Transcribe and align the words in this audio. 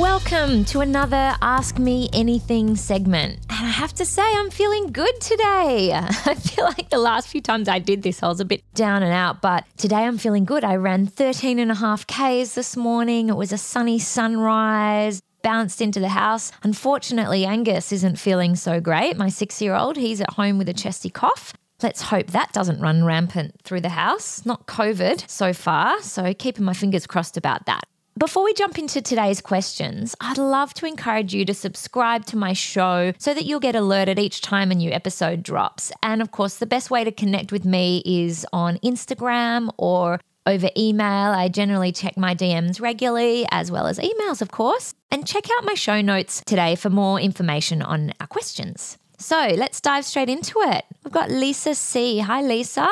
Welcome 0.00 0.64
to 0.64 0.80
another 0.80 1.36
Ask 1.42 1.78
Me 1.78 2.08
Anything 2.14 2.74
segment. 2.74 3.40
And 3.50 3.66
I 3.66 3.70
have 3.70 3.92
to 3.96 4.06
say, 4.06 4.22
I'm 4.24 4.48
feeling 4.48 4.92
good 4.92 5.20
today. 5.20 5.92
I 5.92 6.36
feel 6.36 6.64
like 6.64 6.88
the 6.88 6.96
last 6.96 7.28
few 7.28 7.42
times 7.42 7.68
I 7.68 7.80
did 7.80 8.02
this, 8.02 8.22
I 8.22 8.28
was 8.28 8.40
a 8.40 8.46
bit 8.46 8.62
down 8.72 9.02
and 9.02 9.12
out, 9.12 9.42
but 9.42 9.66
today 9.76 10.06
I'm 10.06 10.16
feeling 10.16 10.46
good. 10.46 10.64
I 10.64 10.76
ran 10.76 11.06
13 11.06 11.58
and 11.58 11.70
a 11.70 11.74
half 11.74 12.06
Ks 12.06 12.54
this 12.54 12.78
morning. 12.78 13.28
It 13.28 13.36
was 13.36 13.52
a 13.52 13.58
sunny 13.58 13.98
sunrise. 13.98 15.20
Bounced 15.42 15.82
into 15.82 16.00
the 16.00 16.08
house. 16.08 16.50
Unfortunately, 16.62 17.44
Angus 17.44 17.92
isn't 17.92 18.18
feeling 18.18 18.56
so 18.56 18.80
great. 18.80 19.18
My 19.18 19.28
six 19.28 19.60
year 19.60 19.74
old, 19.74 19.98
he's 19.98 20.22
at 20.22 20.30
home 20.30 20.56
with 20.56 20.70
a 20.70 20.74
chesty 20.74 21.10
cough. 21.10 21.52
Let's 21.82 22.00
hope 22.00 22.28
that 22.28 22.54
doesn't 22.54 22.80
run 22.80 23.04
rampant 23.04 23.60
through 23.64 23.82
the 23.82 23.90
house. 23.90 24.46
Not 24.46 24.66
COVID 24.66 25.28
so 25.28 25.52
far, 25.52 26.00
so 26.00 26.32
keeping 26.32 26.64
my 26.64 26.72
fingers 26.72 27.06
crossed 27.06 27.36
about 27.36 27.66
that. 27.66 27.84
Before 28.20 28.44
we 28.44 28.52
jump 28.52 28.78
into 28.78 29.00
today's 29.00 29.40
questions, 29.40 30.14
I'd 30.20 30.36
love 30.36 30.74
to 30.74 30.84
encourage 30.84 31.32
you 31.32 31.46
to 31.46 31.54
subscribe 31.54 32.26
to 32.26 32.36
my 32.36 32.52
show 32.52 33.14
so 33.16 33.32
that 33.32 33.46
you'll 33.46 33.60
get 33.60 33.74
alerted 33.74 34.18
each 34.18 34.42
time 34.42 34.70
a 34.70 34.74
new 34.74 34.90
episode 34.90 35.42
drops. 35.42 35.90
And 36.02 36.20
of 36.20 36.30
course, 36.30 36.58
the 36.58 36.66
best 36.66 36.90
way 36.90 37.02
to 37.02 37.12
connect 37.12 37.50
with 37.50 37.64
me 37.64 38.02
is 38.04 38.46
on 38.52 38.76
Instagram 38.84 39.70
or 39.78 40.20
over 40.44 40.68
email. 40.76 41.30
I 41.32 41.48
generally 41.48 41.92
check 41.92 42.18
my 42.18 42.34
DMs 42.34 42.78
regularly, 42.78 43.46
as 43.50 43.70
well 43.70 43.86
as 43.86 43.98
emails, 43.98 44.42
of 44.42 44.50
course. 44.50 44.92
And 45.10 45.26
check 45.26 45.46
out 45.56 45.64
my 45.64 45.72
show 45.72 46.02
notes 46.02 46.42
today 46.44 46.74
for 46.74 46.90
more 46.90 47.18
information 47.18 47.80
on 47.80 48.12
our 48.20 48.26
questions. 48.26 48.98
So 49.16 49.54
let's 49.56 49.80
dive 49.80 50.04
straight 50.04 50.28
into 50.28 50.60
it. 50.60 50.84
We've 51.04 51.12
got 51.14 51.30
Lisa 51.30 51.74
C. 51.74 52.18
Hi, 52.18 52.42
Lisa. 52.42 52.86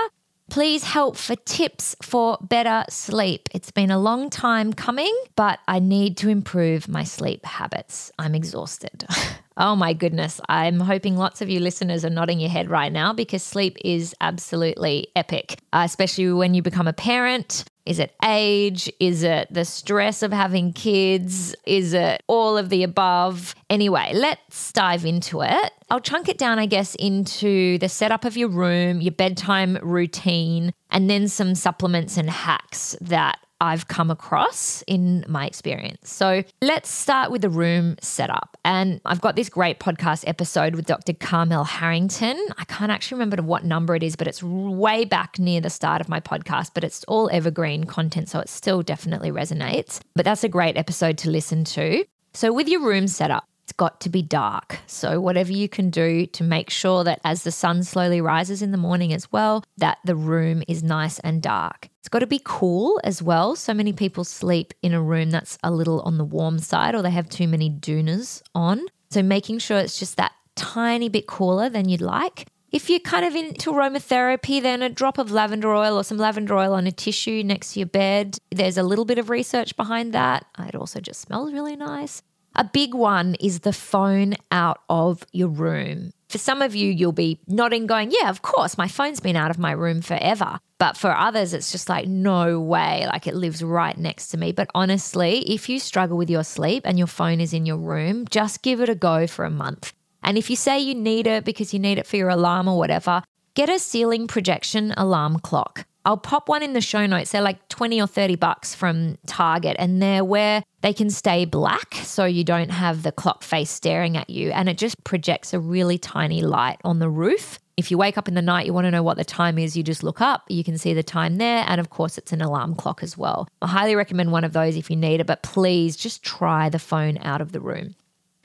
Please 0.51 0.83
help 0.83 1.17
for 1.17 1.37
tips 1.37 1.95
for 2.01 2.39
better 2.41 2.85
sleep. 2.89 3.51
It's 3.53 3.71
been 3.71 3.91
a 3.91 3.99
long 3.99 4.31
time 4.31 4.73
coming, 4.73 5.15
but 5.37 5.59
I 5.69 5.79
need 5.79 6.17
to 6.19 6.31
improve 6.31 6.89
my 6.89 7.05
sleep 7.05 7.45
habits. 7.45 8.11
I'm 8.19 8.35
exhausted. 8.35 9.05
oh 9.59 9.77
my 9.77 9.93
goodness. 9.93 10.41
I'm 10.49 10.81
hoping 10.81 11.17
lots 11.19 11.43
of 11.43 11.51
you 11.51 11.61
listeners 11.61 12.03
are 12.03 12.11
nodding 12.11 12.41
your 12.41 12.49
head 12.49 12.71
right 12.71 12.91
now 12.91 13.13
because 13.13 13.43
sleep 13.43 13.77
is 13.85 14.15
absolutely 14.23 15.09
epic, 15.15 15.59
uh, 15.75 15.83
especially 15.85 16.33
when 16.33 16.55
you 16.55 16.63
become 16.63 16.89
a 16.89 16.95
parent. 16.95 17.65
Is 17.89 17.99
it 17.99 18.15
age? 18.23 18.93
Is 19.01 19.23
it 19.23 19.49
the 19.51 19.65
stress 19.65 20.23
of 20.23 20.31
having 20.31 20.75
kids? 20.75 21.55
Is 21.65 21.95
it 21.95 22.23
all 22.27 22.59
of 22.59 22.69
the 22.69 22.83
above? 22.83 23.55
Anyway, 23.71 24.13
let's 24.15 24.73
dive 24.73 25.07
into 25.07 25.41
it. 25.41 25.73
I'll 25.89 25.99
chunk 25.99 26.29
it 26.29 26.37
down, 26.37 26.59
I 26.59 26.67
guess, 26.67 26.95
into 26.97 27.79
the 27.79 27.89
setup 27.89 28.27
of 28.27 28.37
your 28.37 28.51
room, 28.51 29.01
your 29.01 29.13
bedtime 29.13 29.79
routine, 29.81 30.75
and 30.91 31.09
then 31.09 31.29
some 31.29 31.55
supplements 31.55 32.19
and 32.19 32.29
hacks 32.29 32.95
that 33.01 33.39
I've 33.61 33.89
come 33.89 34.11
across 34.11 34.83
in 34.87 35.25
my 35.29 35.47
experience. 35.47 36.11
So 36.11 36.45
let's 36.63 36.89
start 36.89 37.31
with 37.31 37.43
the 37.43 37.51
room 37.51 37.97
setup. 38.01 38.57
And 38.65 39.01
I've 39.05 39.21
got 39.21 39.37
this 39.37 39.49
great 39.49 39.81
podcast 39.81 40.25
episode 40.27 40.75
with 40.75 40.87
Dr. 40.87 41.13
Carmel 41.13 41.65
Harrington. 41.65 42.39
I 42.57 42.65
can't 42.65 42.93
actually 42.93 43.17
remember 43.17 43.43
what 43.43 43.65
number 43.65 43.97
it 43.97 44.03
is, 44.03 44.17
but 44.17 44.27
it's 44.27 44.43
way 44.43 45.05
back 45.05 45.39
near 45.39 45.61
the 45.61 45.71
start 45.71 46.01
of 46.01 46.09
my 46.09 46.21
podcast, 46.21 46.71
but 46.75 46.85
it's 46.85 47.05
all 47.05 47.29
evergreen 47.33 47.85
content. 47.85 48.29
So 48.29 48.39
it 48.39 48.49
still 48.49 48.83
definitely 48.83 49.31
resonates. 49.31 50.01
But 50.15 50.25
that's 50.25 50.45
a 50.45 50.49
great 50.49 50.77
episode 50.77 51.19
to 51.19 51.31
listen 51.31 51.65
to. 51.65 52.05
So, 52.35 52.53
with 52.53 52.69
your 52.69 52.83
room 52.83 53.09
setup, 53.09 53.45
it's 53.69 53.75
got 53.75 54.01
to 54.01 54.09
be 54.09 54.23
dark. 54.23 54.79
So, 54.87 55.21
whatever 55.21 55.53
you 55.53 55.69
can 55.69 55.91
do 55.91 56.25
to 56.25 56.43
make 56.43 56.71
sure 56.71 57.05
that 57.05 57.21
as 57.23 57.43
the 57.43 57.53
sun 57.53 57.83
slowly 57.83 58.19
rises 58.19 58.63
in 58.63 58.71
the 58.71 58.79
morning 58.79 59.13
as 59.13 59.31
well, 59.31 59.63
that 59.77 59.99
the 60.07 60.17
room 60.17 60.63
is 60.67 60.83
nice 60.83 61.19
and 61.19 61.43
dark. 61.43 61.91
It's 62.01 62.09
got 62.09 62.21
to 62.21 62.27
be 62.27 62.41
cool 62.43 62.99
as 63.05 63.23
well. 63.23 63.57
So 63.57 63.75
many 63.75 63.93
people 63.93 64.25
sleep 64.25 64.73
in 64.83 64.95
a 64.95 65.03
room 65.03 65.29
that's 65.29 65.59
a 65.63 65.71
little 65.71 66.01
on 66.01 66.17
the 66.17 66.25
warm 66.25 66.59
side 66.61 66.95
or 66.95 67.03
they 67.03 67.11
have 67.11 67.29
too 67.29 67.47
many 67.47 67.69
doonas 67.69 68.41
on. 68.55 68.87
So, 69.11 69.23
making 69.23 69.59
sure 69.59 69.77
it's 69.77 69.99
just 69.99 70.17
that 70.17 70.33
tiny 70.57 71.11
bit 71.11 71.27
cooler 71.27 71.69
than 71.69 71.91
you'd 71.91 72.01
like. 72.01 72.47
If 72.73 72.89
you're 72.89 73.01
kind 73.01 73.27
of 73.27 73.37
into 73.37 73.73
aromatherapy, 73.73 74.63
then 74.63 74.81
a 74.81 74.89
drop 74.89 75.19
of 75.19 75.31
lavender 75.31 75.75
oil 75.75 75.99
or 75.99 76.05
some 76.05 76.17
lavender 76.17 76.57
oil 76.57 76.73
on 76.73 76.87
a 76.87 76.93
tissue 76.93 77.43
next 77.45 77.75
to 77.75 77.81
your 77.81 77.87
bed. 77.87 78.39
There's 78.51 78.79
a 78.79 78.83
little 78.83 79.05
bit 79.05 79.19
of 79.19 79.29
research 79.29 79.77
behind 79.77 80.15
that. 80.15 80.47
It 80.59 80.75
also 80.75 81.01
just 81.01 81.21
smells 81.21 81.53
really 81.53 81.77
nice. 81.77 82.23
A 82.59 82.65
big 82.65 82.93
one 82.93 83.37
is 83.37 83.61
the 83.61 83.73
phone 83.73 84.35
out 84.51 84.81
of 84.91 85.23
your 85.31 85.47
room. 85.47 86.11
For 86.29 86.39
some 86.39 86.61
of 86.61 86.75
you, 86.75 86.91
you'll 86.91 87.13
be 87.13 87.39
nodding, 87.47 87.87
going, 87.87 88.11
Yeah, 88.11 88.29
of 88.29 88.43
course, 88.43 88.77
my 88.77 88.89
phone's 88.89 89.21
been 89.21 89.37
out 89.37 89.53
of 89.53 89.61
my 89.61 89.71
room 89.71 90.03
forever. 90.03 90.59
But 90.79 90.97
for 90.97 91.17
others, 91.17 91.55
it's 91.55 91.71
just 91.71 91.89
like, 91.89 92.09
No 92.09 92.59
way. 92.59 93.07
Like 93.07 93.29
it 93.29 93.37
lives 93.37 93.63
right 93.63 93.97
next 93.97 94.31
to 94.31 94.39
me. 94.39 94.51
But 94.51 94.69
honestly, 94.75 95.49
if 95.49 95.69
you 95.69 95.79
struggle 95.79 96.19
with 96.19 96.29
your 96.29 96.43
sleep 96.43 96.83
and 96.85 96.99
your 96.99 97.07
phone 97.07 97.41
is 97.41 97.55
in 97.55 97.65
your 97.65 97.77
room, 97.77 98.27
just 98.29 98.63
give 98.63 98.81
it 98.81 98.89
a 98.89 98.97
go 98.97 99.29
for 99.29 99.45
a 99.45 99.51
month. 99.51 99.93
And 100.25 100.37
if 100.37 100.51
you 100.51 100.57
say 100.57 100.81
you 100.81 100.97
need 100.97 101.29
it 101.29 101.45
because 101.45 101.73
you 101.73 101.79
need 101.79 101.99
it 101.99 102.09
for 102.09 102.17
your 102.17 102.29
alarm 102.29 102.67
or 102.67 102.77
whatever, 102.77 103.23
get 103.55 103.69
a 103.69 103.79
ceiling 103.79 104.27
projection 104.27 104.93
alarm 104.97 105.39
clock. 105.39 105.87
I'll 106.09 106.17
pop 106.17 106.49
one 106.49 106.63
in 106.63 106.73
the 106.73 106.81
show 106.81 107.05
notes. 107.05 107.33
They're 107.33 107.43
like 107.43 107.69
20 107.69 108.01
or 108.01 108.07
30 108.07 108.37
bucks 108.37 108.75
from 108.75 109.19
Target, 109.27 109.77
and 109.79 110.01
they're 110.01 110.25
where 110.25 110.63
they 110.81 110.95
can 110.95 111.11
stay 111.11 111.45
black 111.45 111.97
so 111.97 112.25
you 112.25 112.45
don't 112.45 112.71
have 112.71 113.03
the 113.03 113.13
clock 113.13 113.43
face 113.43 113.69
staring 113.69 114.17
at 114.17 114.31
you. 114.31 114.51
And 114.53 114.71
it 114.71 114.79
just 114.79 115.05
projects 115.05 115.53
a 115.53 115.61
really 115.61 115.99
tiny 115.99 116.41
light 116.41 116.81
on 116.83 116.99
the 116.99 117.11
roof. 117.11 117.59
If 117.77 117.91
you 117.91 117.99
wake 117.99 118.17
up 118.17 118.27
in 118.27 118.33
the 118.33 118.41
night, 118.41 118.65
you 118.65 118.73
want 118.73 118.87
to 118.87 118.91
know 118.91 119.03
what 119.03 119.19
the 119.19 119.25
time 119.25 119.59
is, 119.59 119.77
you 119.77 119.83
just 119.83 120.03
look 120.03 120.23
up, 120.23 120.45
you 120.49 120.65
can 120.65 120.79
see 120.79 120.95
the 120.95 121.03
time 121.03 121.37
there. 121.37 121.63
And 121.69 121.79
of 121.79 121.91
course, 121.91 122.17
it's 122.17 122.33
an 122.33 122.41
alarm 122.41 122.75
clock 122.75 123.03
as 123.03 123.19
well. 123.19 123.47
I 123.61 123.67
highly 123.67 123.95
recommend 123.95 124.33
one 124.33 124.45
of 124.45 124.55
those 124.55 124.79
if 124.79 124.89
you 124.89 124.97
need 124.97 125.21
it, 125.21 125.27
but 125.27 125.43
please 125.43 125.95
just 125.95 126.23
try 126.23 126.71
the 126.71 126.79
phone 126.79 127.19
out 127.19 127.43
of 127.43 127.53
the 127.53 127.61
room. 127.61 127.95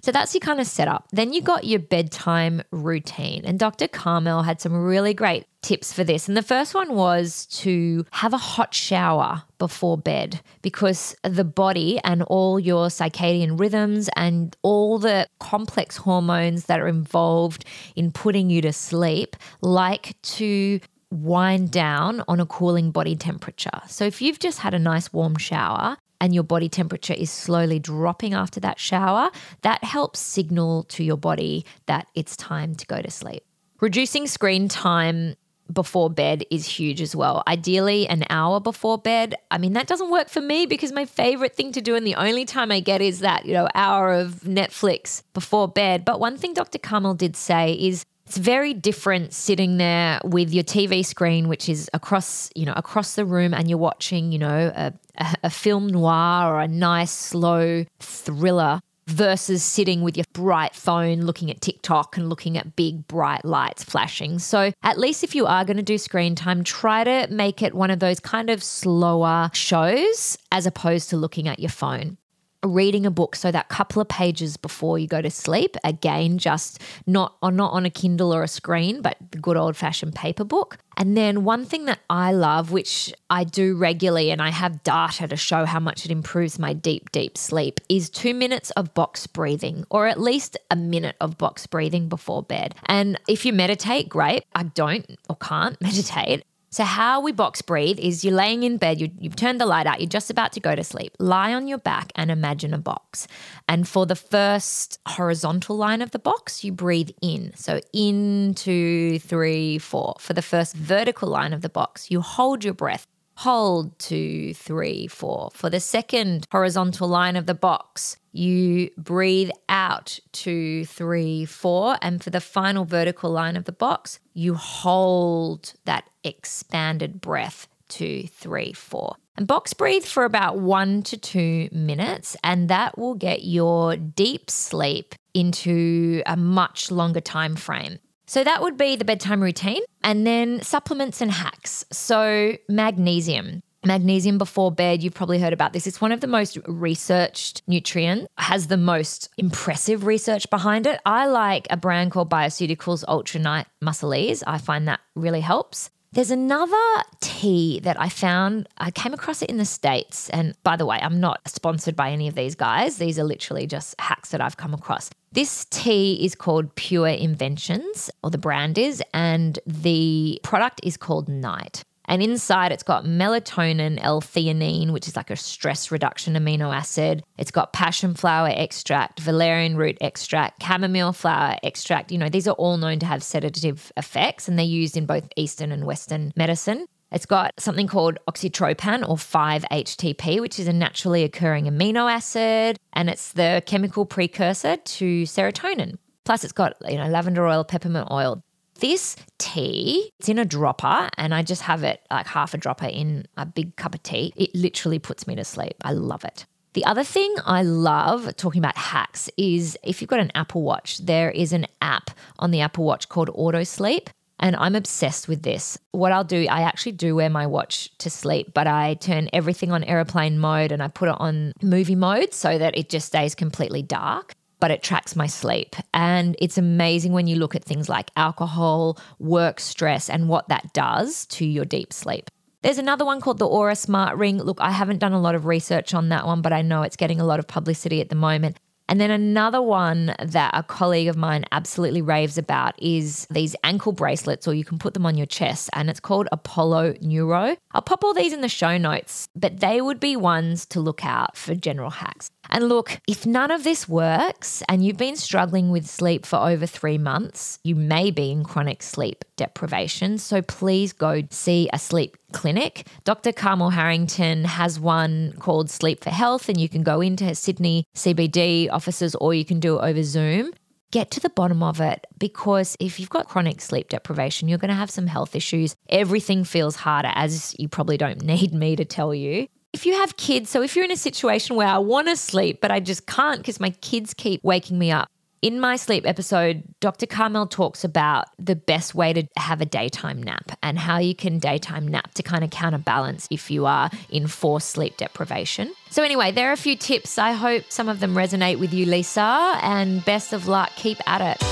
So 0.04 0.12
that's 0.12 0.34
your 0.34 0.42
kind 0.42 0.60
of 0.60 0.68
setup. 0.68 1.08
Then 1.14 1.32
you 1.32 1.42
got 1.42 1.64
your 1.64 1.80
bedtime 1.80 2.62
routine. 2.72 3.46
And 3.46 3.58
Dr. 3.58 3.88
Carmel 3.88 4.44
had 4.44 4.60
some 4.60 4.74
really 4.74 5.14
great 5.14 5.46
tips 5.62 5.94
for 5.94 6.04
this. 6.04 6.28
And 6.28 6.36
the 6.36 6.42
first 6.42 6.76
one 6.76 6.94
was 6.94 7.46
to 7.48 8.06
have 8.12 8.34
a 8.34 8.38
hot 8.38 8.74
shower 8.74 9.44
before 9.60 9.98
bed 9.98 10.42
because 10.62 11.16
the 11.24 11.46
body 11.46 12.02
and 12.04 12.22
all 12.24 12.60
your 12.60 12.88
circadian 12.88 13.58
rhythms 13.58 14.10
and 14.18 14.58
all 14.62 15.00
the 15.00 15.26
complex 15.40 15.96
hormones 15.96 16.66
that 16.66 16.82
are 16.82 16.88
involved 16.90 17.64
in 17.96 18.12
putting 18.12 18.50
you 18.50 18.62
to 18.62 18.74
sleep 18.74 19.38
like 19.62 20.22
to 20.24 20.82
wind 21.14 21.72
down 21.72 22.24
on 22.28 22.42
a 22.42 22.46
cooling 22.46 22.92
body 22.92 23.16
temperature. 23.16 23.80
So 23.88 24.04
if 24.04 24.22
you've 24.22 24.40
just 24.40 24.60
had 24.60 24.74
a 24.74 24.80
nice 24.80 25.14
warm 25.14 25.38
shower, 25.38 25.98
and 26.24 26.34
your 26.34 26.44
body 26.44 26.70
temperature 26.70 27.14
is 27.14 27.30
slowly 27.30 27.80
dropping 27.80 28.34
after 28.34 28.62
that 28.62 28.80
shower, 28.80 29.30
that 29.62 29.84
helps 29.84 30.22
signal 30.22 30.84
to 30.84 31.04
your 31.04 31.18
body 31.18 31.66
that 31.88 32.08
it's 32.16 32.38
time 32.38 32.74
to 32.76 32.86
go 32.86 33.02
to 33.02 33.12
sleep. 33.12 33.44
Reducing 33.82 34.26
screen 34.28 34.70
time 34.70 35.36
before 35.72 36.10
bed 36.10 36.46
is 36.50 36.66
huge 36.66 37.02
as 37.02 37.14
well. 37.14 37.44
Ideally, 37.46 38.08
an 38.08 38.24
hour 38.30 38.62
before 38.62 38.98
bed. 38.98 39.36
I 39.52 39.58
mean, 39.58 39.74
that 39.74 39.86
doesn't 39.86 40.12
work 40.12 40.30
for 40.30 40.40
me 40.40 40.66
because 40.66 40.94
my 40.94 41.04
favorite 41.04 41.58
thing 41.58 41.74
to 41.74 41.82
do 41.82 41.94
and 41.94 42.08
the 42.08 42.16
only 42.16 42.46
time 42.46 42.72
I 42.72 42.80
get 42.80 43.02
is 43.02 43.20
that, 43.20 43.46
you 43.46 43.52
know, 43.52 43.68
hour 43.76 44.14
of 44.14 44.44
Netflix 44.46 45.24
before 45.34 45.68
bed. 45.68 46.06
But 46.06 46.22
one 46.22 46.38
thing 46.38 46.54
Dr. 46.54 46.80
Carmel 46.80 47.16
did 47.16 47.36
say 47.36 47.74
is 47.74 48.06
it's 48.34 48.40
very 48.40 48.74
different 48.74 49.32
sitting 49.32 49.78
there 49.78 50.20
with 50.24 50.52
your 50.52 50.64
TV 50.64 51.06
screen, 51.06 51.48
which 51.48 51.70
is 51.70 51.88
across, 51.94 52.50
you 52.56 52.66
know, 52.66 52.74
across 52.76 53.14
the 53.14 53.26
room, 53.26 53.54
and 53.54 53.70
you're 53.70 53.78
watching, 53.78 54.32
you 54.32 54.40
know, 54.40 54.72
a, 54.76 54.92
a, 55.20 55.36
a 55.44 55.50
film 55.52 55.86
noir 55.86 56.52
or 56.52 56.60
a 56.60 56.68
nice 56.68 57.12
slow 57.12 57.86
thriller 58.00 58.82
versus 59.06 59.62
sitting 59.62 60.02
with 60.02 60.18
your 60.18 60.26
bright 60.34 60.74
phone 60.74 61.22
looking 61.22 61.52
at 61.52 61.62
TikTok 61.62 62.18
and 62.18 62.28
looking 62.28 62.58
at 62.58 62.76
big 62.76 63.08
bright 63.08 63.46
lights 63.46 63.84
flashing. 63.84 64.40
So, 64.40 64.72
at 64.82 64.98
least 64.98 65.24
if 65.24 65.36
you 65.36 65.46
are 65.46 65.64
going 65.64 65.78
to 65.78 65.84
do 65.84 66.00
screen 66.00 66.34
time, 66.34 66.64
try 66.64 67.04
to 67.04 67.28
make 67.32 67.62
it 67.62 67.76
one 67.76 67.92
of 67.92 68.00
those 68.00 68.20
kind 68.20 68.50
of 68.50 68.64
slower 68.64 69.52
shows 69.54 70.40
as 70.52 70.66
opposed 70.66 71.12
to 71.12 71.18
looking 71.18 71.48
at 71.48 71.60
your 71.60 71.70
phone 71.70 72.18
reading 72.64 73.06
a 73.06 73.12
book 73.12 73.36
so 73.36 73.52
that 73.52 73.70
couple 73.70 74.02
of 74.02 74.08
pages 74.08 74.58
before 74.58 74.98
you 75.00 75.08
go 75.08 75.22
to 75.22 75.30
sleep 75.30 75.76
again 75.84 76.38
just 76.38 76.82
not 77.06 77.36
on 77.42 77.56
not 77.56 77.74
on 77.74 77.86
a 77.86 77.90
kindle 77.90 78.34
or 78.34 78.44
a 78.44 78.48
screen 78.48 79.02
but 79.02 79.18
the 79.32 79.38
good 79.38 79.58
old 79.58 79.76
fashioned 79.76 80.16
paper 80.16 80.44
book. 80.44 80.78
And 80.96 81.18
then 81.18 81.44
one 81.44 81.66
thing 81.66 81.86
that 81.86 82.00
i 82.10 82.32
love 82.32 82.72
which 82.72 83.14
i 83.30 83.44
do 83.44 83.76
regularly 83.76 84.30
and 84.30 84.42
i 84.42 84.52
have 84.52 84.84
data 84.84 85.28
to 85.28 85.36
show 85.36 85.66
how 85.66 85.80
much 85.80 86.06
it 86.06 86.12
improves 86.12 86.60
my 86.60 86.74
deep 86.74 87.12
deep 87.12 87.38
sleep 87.38 87.80
is 87.90 88.10
2 88.10 88.34
minutes 88.34 88.70
of 88.72 88.94
box 88.94 89.26
breathing 89.26 89.86
or 89.90 90.08
at 90.08 90.20
least 90.20 90.58
a 90.70 90.76
minute 90.76 91.16
of 91.20 91.38
box 91.38 91.66
breathing 91.68 92.10
before 92.10 92.44
bed. 92.44 92.76
And 92.86 93.20
if 93.28 93.46
you 93.46 93.54
meditate 93.54 94.10
great. 94.10 94.46
I 94.56 94.64
don't 94.64 95.06
or 95.30 95.36
can't 95.36 95.80
meditate 95.82 96.44
so, 96.74 96.84
how 96.86 97.22
we 97.22 97.32
box 97.32 97.62
breathe 97.62 98.00
is 98.00 98.26
you're 98.26 98.34
laying 98.34 98.64
in 98.64 98.78
bed, 98.78 99.00
you, 99.00 99.12
you've 99.20 99.36
turned 99.36 99.62
the 99.62 99.66
light 99.68 99.86
out, 99.86 100.02
you're 100.02 100.10
just 100.10 100.32
about 100.32 100.54
to 100.54 100.60
go 100.60 100.74
to 100.74 100.84
sleep. 100.84 101.16
Lie 101.20 101.54
on 101.54 101.68
your 101.68 101.78
back 101.78 102.12
and 102.16 102.32
imagine 102.32 102.74
a 102.74 102.80
box. 102.80 103.28
And 103.70 103.88
for 103.88 104.08
the 104.08 104.16
first 104.16 104.98
horizontal 105.08 105.78
line 105.78 106.02
of 106.02 106.10
the 106.10 106.18
box, 106.18 106.64
you 106.64 106.72
breathe 106.72 107.12
in. 107.22 107.54
So, 107.56 107.80
in, 107.94 108.56
two, 108.56 109.20
three, 109.20 109.78
four. 109.78 110.16
For 110.18 110.34
the 110.34 110.42
first 110.42 110.74
vertical 110.74 111.30
line 111.30 111.54
of 111.54 111.62
the 111.62 111.70
box, 111.70 112.10
you 112.10 112.22
hold 112.22 112.64
your 112.64 112.74
breath. 112.74 113.06
Hold 113.36 114.00
two, 114.00 114.56
three, 114.56 115.06
four. 115.06 115.52
For 115.54 115.70
the 115.70 115.80
second 115.80 116.48
horizontal 116.52 117.08
line 117.08 117.36
of 117.36 117.46
the 117.46 117.54
box, 117.54 118.18
You 118.34 118.90
breathe 118.98 119.52
out 119.70 120.20
two, 120.32 120.86
three, 120.86 121.46
four. 121.46 121.98
And 122.02 122.22
for 122.22 122.32
the 122.32 122.42
final 122.42 122.84
vertical 122.84 123.32
line 123.32 123.56
of 123.56 123.66
the 123.66 123.72
box, 123.72 124.20
you 124.34 124.56
hold 124.56 125.74
that 125.86 126.10
expanded 126.24 127.22
breath 127.22 127.68
two, 127.88 128.28
three, 128.28 128.74
four. 128.74 129.16
And 129.38 129.48
box 129.48 129.74
breathe 129.74 130.04
for 130.04 130.26
about 130.26 130.58
one 130.58 131.02
to 131.04 131.18
two 131.18 131.70
minutes, 131.72 132.36
and 132.44 132.70
that 132.70 132.98
will 132.98 133.16
get 133.16 133.44
your 133.44 133.96
deep 133.96 134.50
sleep 134.50 135.16
into 135.34 136.22
a 136.26 136.38
much 136.38 136.92
longer 136.92 137.22
time 137.22 137.56
frame. 137.56 137.98
So 138.28 138.44
that 138.44 138.62
would 138.62 138.78
be 138.78 138.96
the 138.96 139.06
bedtime 139.06 139.42
routine, 139.42 139.82
and 140.04 140.26
then 140.26 140.62
supplements 140.62 141.22
and 141.22 141.32
hacks. 141.32 141.86
So, 141.92 142.58
magnesium. 142.70 143.62
Magnesium 143.86 144.38
before 144.38 144.72
bed, 144.72 145.04
you've 145.04 145.14
probably 145.14 145.40
heard 145.40 145.54
about 145.54 145.74
this. 145.74 145.88
It's 145.88 146.02
one 146.02 146.12
of 146.12 146.22
the 146.22 146.28
most 146.28 146.58
researched 146.68 147.62
nutrients, 147.68 148.28
has 148.38 148.68
the 148.68 148.78
most 148.78 149.30
impressive 149.38 150.06
research 150.06 150.50
behind 150.50 150.88
it. 150.88 151.00
I 151.06 151.28
like 151.28 151.68
a 151.70 151.78
brand 151.78 152.12
called 152.12 152.30
Bioceuticals 152.30 153.04
Ultra 153.08 153.40
Night 153.40 153.68
Muscle 153.82 154.14
Ease. 154.16 154.44
I 154.48 154.58
find 154.58 154.88
that 154.88 155.00
really 155.16 155.42
helps. 155.42 155.90
There's 156.14 156.30
another 156.30 157.04
tea 157.22 157.80
that 157.80 158.00
I 158.00 158.08
found. 158.08 158.70
I 158.78 158.92
came 158.92 159.16
across 159.16 159.42
it 159.42 159.50
in 159.50 159.58
the 159.58 159.66
States. 159.66 160.30
And 160.30 160.54
by 160.64 160.76
the 160.76 160.86
way, 160.86 161.00
I'm 161.02 161.20
not 161.20 161.42
sponsored 161.48 161.96
by 161.96 162.12
any 162.12 162.28
of 162.28 162.36
these 162.36 162.54
guys. 162.54 162.98
These 162.98 163.18
are 163.18 163.24
literally 163.24 163.66
just 163.66 164.00
hacks 164.00 164.30
that 164.30 164.40
I've 164.40 164.56
come 164.56 164.76
across. 164.76 165.10
This 165.32 165.66
tea 165.72 166.24
is 166.24 166.36
called 166.36 166.76
Pure 166.76 167.08
Inventions, 167.08 168.12
or 168.24 168.30
the 168.30 168.38
brand 168.38 168.78
is, 168.78 169.02
and 169.16 169.58
the 169.66 170.40
product 170.44 170.82
is 170.84 170.98
called 170.98 171.28
Night. 171.28 171.84
And 172.06 172.22
inside, 172.22 172.72
it's 172.72 172.84
got 172.84 173.06
melatonin, 173.06 174.00
L 174.02 174.22
theanine, 174.22 174.92
which 174.92 175.08
is 175.08 175.16
like 175.16 175.30
a 175.30 175.36
stress 175.36 175.92
reduction 175.92 176.36
amino 176.36 176.76
acid. 176.76 177.24
It's 177.38 177.52
got 177.52 177.74
passion 177.74 178.14
flower 178.14 178.52
extract, 178.54 179.20
valerian 179.20 179.78
root 179.78 179.98
extract, 180.02 180.62
chamomile 180.64 181.14
flower 181.14 181.58
extract. 181.64 182.12
You 182.12 182.18
know, 182.18 182.30
these 182.30 182.48
are 182.48 182.56
all 182.56 182.78
known 182.78 183.00
to 183.00 183.06
have 183.06 183.24
sedative 183.24 183.92
effects, 183.96 184.48
and 184.48 184.60
they're 184.60 184.66
used 184.66 184.98
in 184.98 185.06
both 185.06 185.28
Eastern 185.38 185.72
and 185.72 185.86
Western 185.86 186.34
medicine. 186.36 186.86
It's 187.12 187.28
got 187.28 187.54
something 187.60 187.88
called 187.88 188.18
oxitriptan 188.28 189.08
or 189.08 189.18
5-HTP, 189.18 190.42
which 190.42 190.60
is 190.60 190.68
a 190.68 190.74
naturally 190.74 191.24
occurring 191.24 191.66
amino 191.66 192.12
acid, 192.12 192.78
and 192.94 193.08
it's 193.08 193.34
the 193.34 193.62
chemical 193.68 194.06
precursor 194.06 194.78
to 194.78 195.24
serotonin. 195.24 195.98
Plus, 196.26 196.44
it's 196.44 196.54
got 196.54 196.74
you 196.90 196.98
know 196.98 197.08
lavender 197.08 197.46
oil, 197.46 197.64
peppermint 197.64 198.08
oil. 198.12 198.42
This 198.84 199.16
tea, 199.38 200.12
it's 200.20 200.28
in 200.28 200.38
a 200.38 200.44
dropper, 200.44 201.10
and 201.18 201.34
I 201.34 201.42
just 201.42 201.62
have 201.62 201.84
it 201.84 202.02
like 202.12 202.28
half 202.28 202.54
a 202.54 202.58
dropper 202.58 202.88
in 202.88 203.26
a 203.38 203.46
big 203.46 203.78
cup 203.78 203.96
of 203.96 204.04
tea. 204.04 204.34
It 204.36 204.54
literally 204.54 205.00
puts 205.00 205.26
me 205.26 205.36
to 205.36 205.46
sleep. 205.46 205.76
I 205.86 205.94
love 205.94 206.26
it. 206.26 206.46
The 206.74 206.84
other 206.84 207.06
thing 207.06 207.34
I 207.46 207.64
love 207.64 208.36
talking 208.36 208.60
about 208.60 208.76
hacks 208.76 209.30
is 209.38 209.78
if 209.86 210.02
you've 210.02 210.10
got 210.10 210.20
an 210.20 210.34
Apple 210.36 210.64
Watch, 210.64 210.98
there 210.98 211.32
is 211.32 211.54
an 211.54 211.66
app 211.82 212.12
on 212.40 212.52
the 212.52 212.60
Apple 212.60 212.84
Watch 212.84 213.08
called 213.08 213.30
Auto 213.34 213.64
Sleep. 213.64 214.10
And 214.40 214.54
I'm 214.58 214.76
obsessed 214.76 215.30
with 215.30 215.44
this. 215.44 215.78
What 215.94 216.12
I'll 216.12 216.26
do, 216.26 216.46
I 216.50 216.64
actually 216.64 216.92
do 216.92 217.16
wear 217.16 217.30
my 217.30 217.48
watch 217.48 217.98
to 218.00 218.10
sleep, 218.10 218.54
but 218.54 218.68
I 218.68 218.96
turn 218.96 219.30
everything 219.32 219.72
on 219.72 219.86
airplane 219.86 220.38
mode 220.38 220.74
and 220.74 220.84
I 220.84 220.90
put 220.90 221.08
it 221.08 221.16
on 221.20 221.54
movie 221.62 221.96
mode 221.96 222.34
so 222.34 222.58
that 222.58 222.78
it 222.78 222.90
just 222.90 223.08
stays 223.08 223.34
completely 223.34 223.82
dark 223.82 224.36
but 224.64 224.72
it 224.72 224.82
tracks 224.82 225.14
my 225.14 225.28
sleep. 225.28 225.76
And 225.94 226.38
it's 226.40 226.58
amazing 226.58 227.12
when 227.12 227.28
you 227.28 227.36
look 227.36 227.54
at 227.54 227.66
things 227.66 227.90
like 227.90 228.10
alcohol, 228.16 228.98
work 229.20 229.60
stress, 229.60 230.10
and 230.10 230.30
what 230.30 230.48
that 230.48 230.72
does 230.72 231.26
to 231.36 231.46
your 231.46 231.66
deep 231.66 231.92
sleep. 231.92 232.32
There's 232.62 232.78
another 232.78 233.04
one 233.04 233.20
called 233.20 233.40
the 233.40 233.46
Oura 233.46 233.78
Smart 233.78 234.16
Ring. 234.16 234.38
Look, 234.38 234.62
I 234.62 234.72
haven't 234.72 235.00
done 235.00 235.12
a 235.12 235.20
lot 235.20 235.36
of 235.36 235.46
research 235.46 235.94
on 235.94 236.08
that 236.08 236.26
one, 236.26 236.42
but 236.42 236.54
I 236.54 236.62
know 236.62 236.82
it's 236.84 236.96
getting 236.96 237.20
a 237.20 237.26
lot 237.26 237.40
of 237.40 237.48
publicity 237.48 238.00
at 238.00 238.08
the 238.08 238.16
moment. 238.16 238.56
And 238.88 239.02
then 239.02 239.12
another 239.12 239.62
one 239.62 240.14
that 240.20 240.52
a 240.54 240.64
colleague 240.64 241.08
of 241.08 241.18
mine 241.18 241.46
absolutely 241.52 242.02
raves 242.02 242.38
about 242.38 242.74
is 242.82 243.28
these 243.30 243.56
ankle 243.64 243.92
bracelets, 243.92 244.48
or 244.48 244.54
you 244.54 244.64
can 244.64 244.78
put 244.78 244.94
them 244.94 245.06
on 245.06 245.18
your 245.18 245.26
chest, 245.26 245.70
and 245.74 245.90
it's 245.90 246.00
called 246.00 246.28
Apollo 246.32 246.96
Neuro. 247.02 247.58
I'll 247.72 247.82
pop 247.82 248.04
all 248.04 248.14
these 248.14 248.34
in 248.34 248.42
the 248.42 248.50
show 248.50 248.78
notes, 248.78 249.28
but 249.36 249.60
they 249.60 249.82
would 249.82 250.00
be 250.00 250.16
ones 250.16 250.66
to 250.68 250.80
look 250.80 251.06
out 251.06 251.36
for 251.36 251.56
general 251.56 251.90
hacks. 251.90 252.30
And 252.50 252.70
look, 252.70 253.00
if 253.08 253.26
none 253.26 253.52
of 253.52 253.64
this 253.64 253.88
works 253.88 254.64
and 254.70 254.86
you've 254.86 254.98
been 254.98 255.16
struggling 255.16 255.70
with 255.70 255.88
sleep 255.88 256.26
for 256.26 256.38
over 256.38 256.66
three 256.66 256.98
months, 256.98 257.60
you 257.64 257.76
may 257.76 258.12
be 258.12 258.32
in 258.32 258.44
chronic 258.44 258.84
sleep 258.84 259.26
deprivation. 259.38 260.18
So 260.18 260.42
please 260.42 260.94
go 260.94 261.24
see 261.30 261.70
a 261.74 261.80
sleep 261.80 262.18
clinic. 262.32 262.88
Dr. 263.04 263.32
Carmel 263.32 263.72
Harrington 263.72 264.46
has 264.46 264.80
one 264.80 265.34
called 265.40 265.70
Sleep 265.70 266.04
for 266.04 266.10
Health, 266.10 266.50
and 266.50 266.60
you 266.60 266.70
can 266.70 266.84
go 266.84 267.02
into 267.02 267.26
her 267.26 267.36
Sydney 267.36 267.86
CBD 267.96 268.70
offices 268.72 269.16
or 269.16 269.34
you 269.34 269.46
can 269.46 269.60
do 269.60 269.80
it 269.80 269.84
over 269.84 270.04
Zoom 270.04 270.52
get 270.94 271.10
to 271.10 271.20
the 271.20 271.30
bottom 271.30 271.64
of 271.64 271.82
it 271.82 272.06
because 272.20 272.78
if 272.80 273.00
you've 273.00 273.10
got 273.10 273.28
chronic 273.28 273.60
sleep 273.62 273.90
deprivation, 273.90 274.48
you're 274.48 274.60
going 274.60 274.70
to 274.70 274.76
have 274.76 274.92
some 274.92 275.08
health 275.08 275.36
issues. 275.36 275.76
Everything 275.90 276.44
feels 276.44 276.76
harder, 276.76 277.12
as 277.16 277.56
you 277.58 277.68
probably 277.68 277.98
don't 277.98 278.22
need 278.34 278.54
me 278.54 278.76
to 278.76 278.86
tell 278.86 279.14
you. 279.14 279.48
If 279.74 279.88
you 279.88 279.94
have 279.96 280.16
kids, 280.18 280.52
so 280.52 280.62
if 280.62 280.76
you're 280.76 280.86
in 280.86 280.92
a 280.92 280.98
situation 280.98 281.56
where 281.56 281.68
I 281.68 281.80
want 281.80 282.08
to 282.08 282.16
sleep, 282.16 282.62
but 282.62 282.70
I 282.70 282.80
just 282.80 283.08
can't 283.08 283.40
because 283.40 283.60
my 283.60 283.72
kids 283.82 284.14
keep 284.14 284.44
waking 284.44 284.78
me 284.78 284.92
up, 284.92 285.10
in 285.42 285.60
my 285.60 285.76
sleep 285.76 286.08
episode, 286.08 286.64
Dr. 286.80 287.06
Carmel 287.06 287.48
talks 287.48 287.84
about 287.84 288.28
the 288.40 288.56
best 288.56 288.96
way 288.96 289.12
to 289.12 289.28
have 289.36 289.60
a 289.60 289.66
daytime 289.66 290.24
nap 290.24 290.58
and 290.64 290.80
how 290.80 291.00
you 291.00 291.14
can 291.14 291.38
daytime 291.38 291.86
nap 291.86 292.14
to 292.14 292.24
kind 292.24 292.46
of 292.46 292.50
counterbalance 292.50 293.28
if 293.30 293.52
you 293.52 293.66
are 293.66 293.90
in 294.10 294.28
forced 294.28 294.70
sleep 294.70 294.96
deprivation. 294.96 295.74
So, 295.90 296.02
anyway, 296.02 296.32
there 296.32 296.50
are 296.50 296.54
a 296.54 296.58
few 296.58 296.78
tips. 296.78 297.18
I 297.18 297.34
hope 297.34 297.66
some 297.68 297.90
of 297.90 298.00
them 298.00 298.16
resonate 298.16 298.58
with 298.58 298.74
you, 298.74 298.86
Lisa, 298.86 299.60
and 299.62 300.06
best 300.06 300.32
of 300.32 300.48
luck. 300.48 300.72
Keep 300.78 301.00
at 301.10 301.20
it. 301.20 301.43